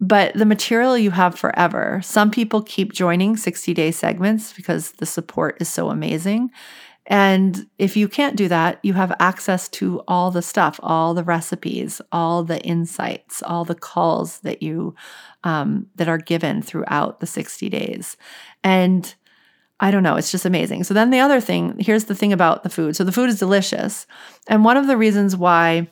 but 0.00 0.34
the 0.34 0.46
material 0.46 0.96
you 0.96 1.10
have 1.10 1.38
forever. 1.38 2.00
Some 2.02 2.30
people 2.30 2.62
keep 2.62 2.92
joining 2.92 3.36
60 3.36 3.74
day 3.74 3.90
segments 3.90 4.52
because 4.52 4.92
the 4.92 5.06
support 5.06 5.56
is 5.60 5.68
so 5.68 5.90
amazing. 5.90 6.50
And 7.08 7.68
if 7.78 7.96
you 7.96 8.08
can't 8.08 8.36
do 8.36 8.48
that, 8.48 8.80
you 8.82 8.94
have 8.94 9.14
access 9.20 9.68
to 9.68 10.02
all 10.08 10.32
the 10.32 10.42
stuff, 10.42 10.80
all 10.82 11.14
the 11.14 11.22
recipes, 11.22 12.00
all 12.10 12.42
the 12.42 12.60
insights, 12.62 13.42
all 13.42 13.64
the 13.64 13.76
calls 13.76 14.40
that 14.40 14.60
you 14.60 14.96
um, 15.44 15.86
that 15.94 16.08
are 16.08 16.18
given 16.18 16.62
throughout 16.62 17.20
the 17.20 17.26
60 17.26 17.68
days. 17.68 18.16
And 18.64 19.14
I 19.78 19.90
don't 19.90 20.02
know. 20.02 20.16
It's 20.16 20.30
just 20.30 20.46
amazing. 20.46 20.84
So 20.84 20.94
then 20.94 21.10
the 21.10 21.20
other 21.20 21.40
thing, 21.40 21.76
here's 21.78 22.04
the 22.04 22.14
thing 22.14 22.32
about 22.32 22.62
the 22.62 22.70
food. 22.70 22.96
So 22.96 23.04
the 23.04 23.12
food 23.12 23.28
is 23.28 23.38
delicious. 23.38 24.06
And 24.48 24.64
one 24.64 24.76
of 24.76 24.86
the 24.86 24.96
reasons 24.96 25.36
why 25.36 25.88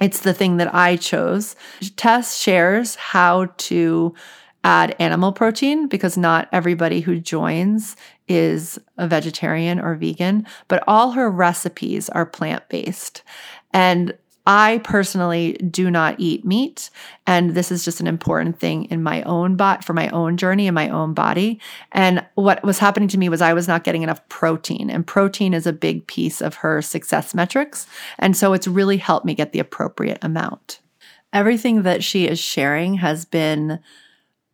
it's 0.00 0.20
the 0.20 0.34
thing 0.34 0.56
that 0.56 0.74
I 0.74 0.96
chose, 0.96 1.56
Tess 1.96 2.36
shares 2.36 2.96
how 2.96 3.46
to 3.58 4.14
add 4.64 4.96
animal 4.98 5.32
protein 5.32 5.86
because 5.86 6.18
not 6.18 6.48
everybody 6.52 7.00
who 7.00 7.20
joins 7.20 7.94
is 8.26 8.78
a 8.98 9.06
vegetarian 9.06 9.78
or 9.78 9.94
vegan, 9.94 10.44
but 10.66 10.82
all 10.88 11.12
her 11.12 11.30
recipes 11.30 12.08
are 12.08 12.26
plant 12.26 12.68
based. 12.68 13.22
And 13.72 14.12
I 14.46 14.80
personally 14.84 15.54
do 15.54 15.90
not 15.90 16.14
eat 16.18 16.44
meat. 16.44 16.90
And 17.26 17.54
this 17.54 17.72
is 17.72 17.84
just 17.84 18.00
an 18.00 18.06
important 18.06 18.60
thing 18.60 18.84
in 18.84 19.02
my 19.02 19.22
own 19.22 19.56
body, 19.56 19.82
for 19.82 19.92
my 19.92 20.08
own 20.10 20.36
journey 20.36 20.68
in 20.68 20.74
my 20.74 20.88
own 20.88 21.14
body. 21.14 21.60
And 21.90 22.24
what 22.36 22.62
was 22.62 22.78
happening 22.78 23.08
to 23.08 23.18
me 23.18 23.28
was 23.28 23.42
I 23.42 23.54
was 23.54 23.66
not 23.66 23.82
getting 23.82 24.02
enough 24.02 24.26
protein. 24.28 24.88
And 24.88 25.06
protein 25.06 25.52
is 25.52 25.66
a 25.66 25.72
big 25.72 26.06
piece 26.06 26.40
of 26.40 26.56
her 26.56 26.80
success 26.80 27.34
metrics. 27.34 27.86
And 28.18 28.36
so 28.36 28.52
it's 28.52 28.68
really 28.68 28.98
helped 28.98 29.26
me 29.26 29.34
get 29.34 29.52
the 29.52 29.58
appropriate 29.58 30.18
amount. 30.22 30.80
Everything 31.32 31.82
that 31.82 32.04
she 32.04 32.28
is 32.28 32.38
sharing 32.38 32.94
has 32.94 33.24
been 33.24 33.80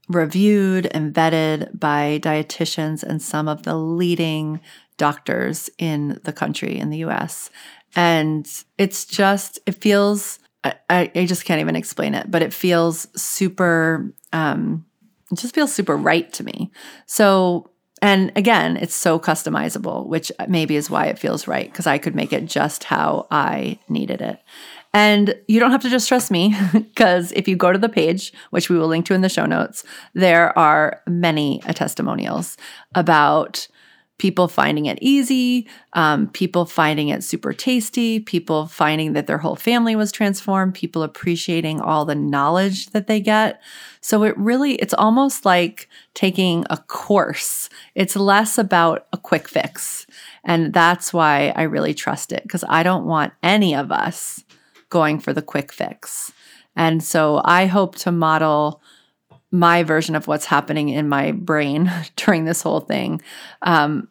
reviewed 0.08 0.86
and 0.86 1.14
vetted 1.14 1.78
by 1.78 2.18
dietitians 2.22 3.02
and 3.02 3.22
some 3.22 3.46
of 3.46 3.62
the 3.62 3.76
leading 3.76 4.60
doctors 4.96 5.70
in 5.78 6.20
the 6.24 6.32
country 6.32 6.78
in 6.78 6.90
the 6.90 6.98
US. 6.98 7.50
And 7.94 8.48
it's 8.78 9.04
just, 9.04 9.58
it 9.66 9.72
feels, 9.72 10.38
I, 10.64 11.10
I 11.14 11.26
just 11.26 11.44
can't 11.44 11.60
even 11.60 11.76
explain 11.76 12.14
it, 12.14 12.30
but 12.30 12.42
it 12.42 12.52
feels 12.52 13.06
super, 13.20 14.12
um, 14.32 14.84
it 15.30 15.38
just 15.38 15.54
feels 15.54 15.72
super 15.72 15.96
right 15.96 16.32
to 16.34 16.44
me. 16.44 16.70
So, 17.06 17.70
and 18.00 18.32
again, 18.34 18.76
it's 18.76 18.94
so 18.94 19.18
customizable, 19.18 20.06
which 20.06 20.32
maybe 20.48 20.74
is 20.74 20.90
why 20.90 21.06
it 21.06 21.18
feels 21.18 21.46
right, 21.46 21.70
because 21.70 21.86
I 21.86 21.98
could 21.98 22.16
make 22.16 22.32
it 22.32 22.46
just 22.46 22.84
how 22.84 23.28
I 23.30 23.78
needed 23.88 24.20
it. 24.20 24.40
And 24.94 25.34
you 25.48 25.58
don't 25.60 25.70
have 25.70 25.82
to 25.82 25.88
just 25.88 26.08
trust 26.08 26.30
me, 26.30 26.54
because 26.72 27.32
if 27.32 27.46
you 27.46 27.56
go 27.56 27.72
to 27.72 27.78
the 27.78 27.88
page, 27.88 28.32
which 28.50 28.68
we 28.68 28.76
will 28.76 28.88
link 28.88 29.06
to 29.06 29.14
in 29.14 29.20
the 29.20 29.28
show 29.28 29.46
notes, 29.46 29.84
there 30.14 30.56
are 30.58 31.00
many 31.06 31.60
testimonials 31.60 32.56
about 32.94 33.68
people 34.22 34.46
finding 34.46 34.86
it 34.86 35.00
easy, 35.00 35.66
um, 35.94 36.28
people 36.28 36.64
finding 36.64 37.08
it 37.08 37.24
super 37.24 37.52
tasty, 37.52 38.20
people 38.20 38.66
finding 38.66 39.14
that 39.14 39.26
their 39.26 39.38
whole 39.38 39.56
family 39.56 39.96
was 39.96 40.12
transformed, 40.12 40.74
people 40.74 41.02
appreciating 41.02 41.80
all 41.80 42.04
the 42.04 42.14
knowledge 42.14 42.86
that 42.90 43.08
they 43.08 43.18
get. 43.18 43.60
So 44.00 44.22
it 44.22 44.38
really, 44.38 44.74
it's 44.76 44.94
almost 44.94 45.44
like 45.44 45.88
taking 46.14 46.64
a 46.70 46.76
course. 46.76 47.68
It's 47.96 48.14
less 48.14 48.58
about 48.58 49.08
a 49.12 49.18
quick 49.18 49.48
fix. 49.48 50.06
And 50.44 50.72
that's 50.72 51.12
why 51.12 51.52
I 51.56 51.62
really 51.62 51.92
trust 51.92 52.30
it 52.30 52.44
because 52.44 52.62
I 52.68 52.84
don't 52.84 53.06
want 53.06 53.32
any 53.42 53.74
of 53.74 53.90
us 53.90 54.44
going 54.88 55.18
for 55.18 55.32
the 55.32 55.42
quick 55.42 55.72
fix. 55.72 56.32
And 56.76 57.02
so 57.02 57.42
I 57.44 57.66
hope 57.66 57.96
to 57.96 58.12
model 58.12 58.82
my 59.52 59.82
version 59.82 60.16
of 60.16 60.26
what's 60.26 60.46
happening 60.46 60.88
in 60.88 61.08
my 61.08 61.30
brain 61.30 61.92
during 62.16 62.44
this 62.44 62.62
whole 62.62 62.80
thing 62.80 63.20
um, 63.62 64.08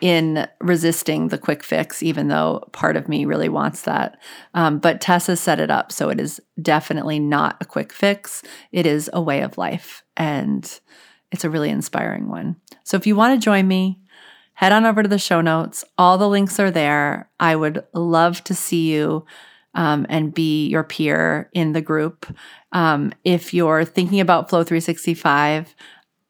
in 0.00 0.46
resisting 0.60 1.28
the 1.28 1.38
quick 1.38 1.62
fix, 1.62 2.02
even 2.02 2.28
though 2.28 2.68
part 2.72 2.96
of 2.96 3.08
me 3.08 3.24
really 3.24 3.48
wants 3.48 3.82
that. 3.82 4.18
Um, 4.52 4.78
but 4.80 5.00
Tess 5.00 5.28
has 5.28 5.40
set 5.40 5.60
it 5.60 5.70
up. 5.70 5.92
So 5.92 6.10
it 6.10 6.20
is 6.20 6.40
definitely 6.60 7.20
not 7.20 7.56
a 7.60 7.64
quick 7.64 7.92
fix, 7.92 8.42
it 8.72 8.84
is 8.84 9.08
a 9.12 9.22
way 9.22 9.40
of 9.40 9.56
life. 9.56 10.02
And 10.16 10.80
it's 11.30 11.44
a 11.44 11.50
really 11.50 11.70
inspiring 11.70 12.28
one. 12.28 12.56
So 12.82 12.96
if 12.96 13.06
you 13.06 13.16
want 13.16 13.40
to 13.40 13.44
join 13.44 13.66
me, 13.66 13.98
head 14.54 14.72
on 14.72 14.84
over 14.84 15.02
to 15.02 15.08
the 15.08 15.18
show 15.18 15.40
notes. 15.40 15.84
All 15.98 16.18
the 16.18 16.28
links 16.28 16.60
are 16.60 16.70
there. 16.70 17.30
I 17.40 17.56
would 17.56 17.84
love 17.92 18.44
to 18.44 18.54
see 18.54 18.92
you 18.92 19.24
um, 19.74 20.06
and 20.08 20.34
be 20.34 20.66
your 20.68 20.84
peer 20.84 21.50
in 21.52 21.72
the 21.72 21.80
group. 21.80 22.26
Um, 22.72 23.12
if 23.24 23.54
you're 23.54 23.84
thinking 23.84 24.20
about 24.20 24.48
Flow 24.48 24.62
365, 24.64 25.74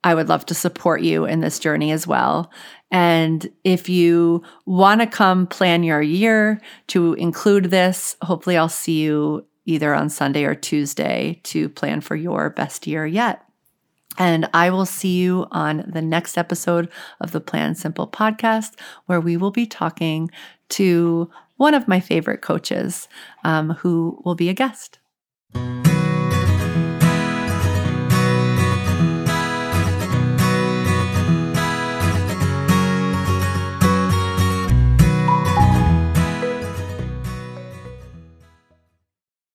I 0.03 0.14
would 0.14 0.28
love 0.28 0.45
to 0.47 0.55
support 0.55 1.01
you 1.01 1.24
in 1.24 1.40
this 1.40 1.59
journey 1.59 1.90
as 1.90 2.07
well. 2.07 2.51
And 2.90 3.51
if 3.64 3.88
you 3.88 4.42
want 4.66 5.01
to 5.01 5.07
come 5.07 5.47
plan 5.47 5.82
your 5.82 6.03
year 6.03 6.61
to 6.88 7.14
include 7.14 7.64
this, 7.70 8.16
hopefully 8.22 8.57
I'll 8.57 8.68
see 8.68 9.03
you 9.03 9.47
either 9.64 9.95
on 9.95 10.11
Sunday 10.11 10.45
or 10.45 10.55
Tuesday 10.55 11.40
to 11.45 11.68
plan 11.70 12.03
for 12.03 12.16
your 12.16 12.51
best 12.51 12.86
year 12.86 13.07
yet. 13.07 13.42
And 14.18 14.49
I 14.55 14.70
will 14.70 14.86
see 14.86 15.16
you 15.18 15.47
on 15.51 15.90
the 15.92 16.03
next 16.03 16.38
episode 16.38 16.88
of 17.20 17.32
the 17.32 17.40
Plan 17.40 17.74
Simple 17.74 18.07
podcast, 18.07 18.78
where 19.07 19.20
we 19.20 19.36
will 19.36 19.51
be 19.51 19.66
talking 19.66 20.30
to 20.70 21.30
one 21.57 21.74
of 21.74 21.88
my 21.88 22.00
favorite 22.00 22.42
coaches 22.42 23.09
um, 23.44 23.70
who 23.70 24.20
will 24.24 24.34
be 24.34 24.48
a 24.48 24.55
guest. 24.55 24.98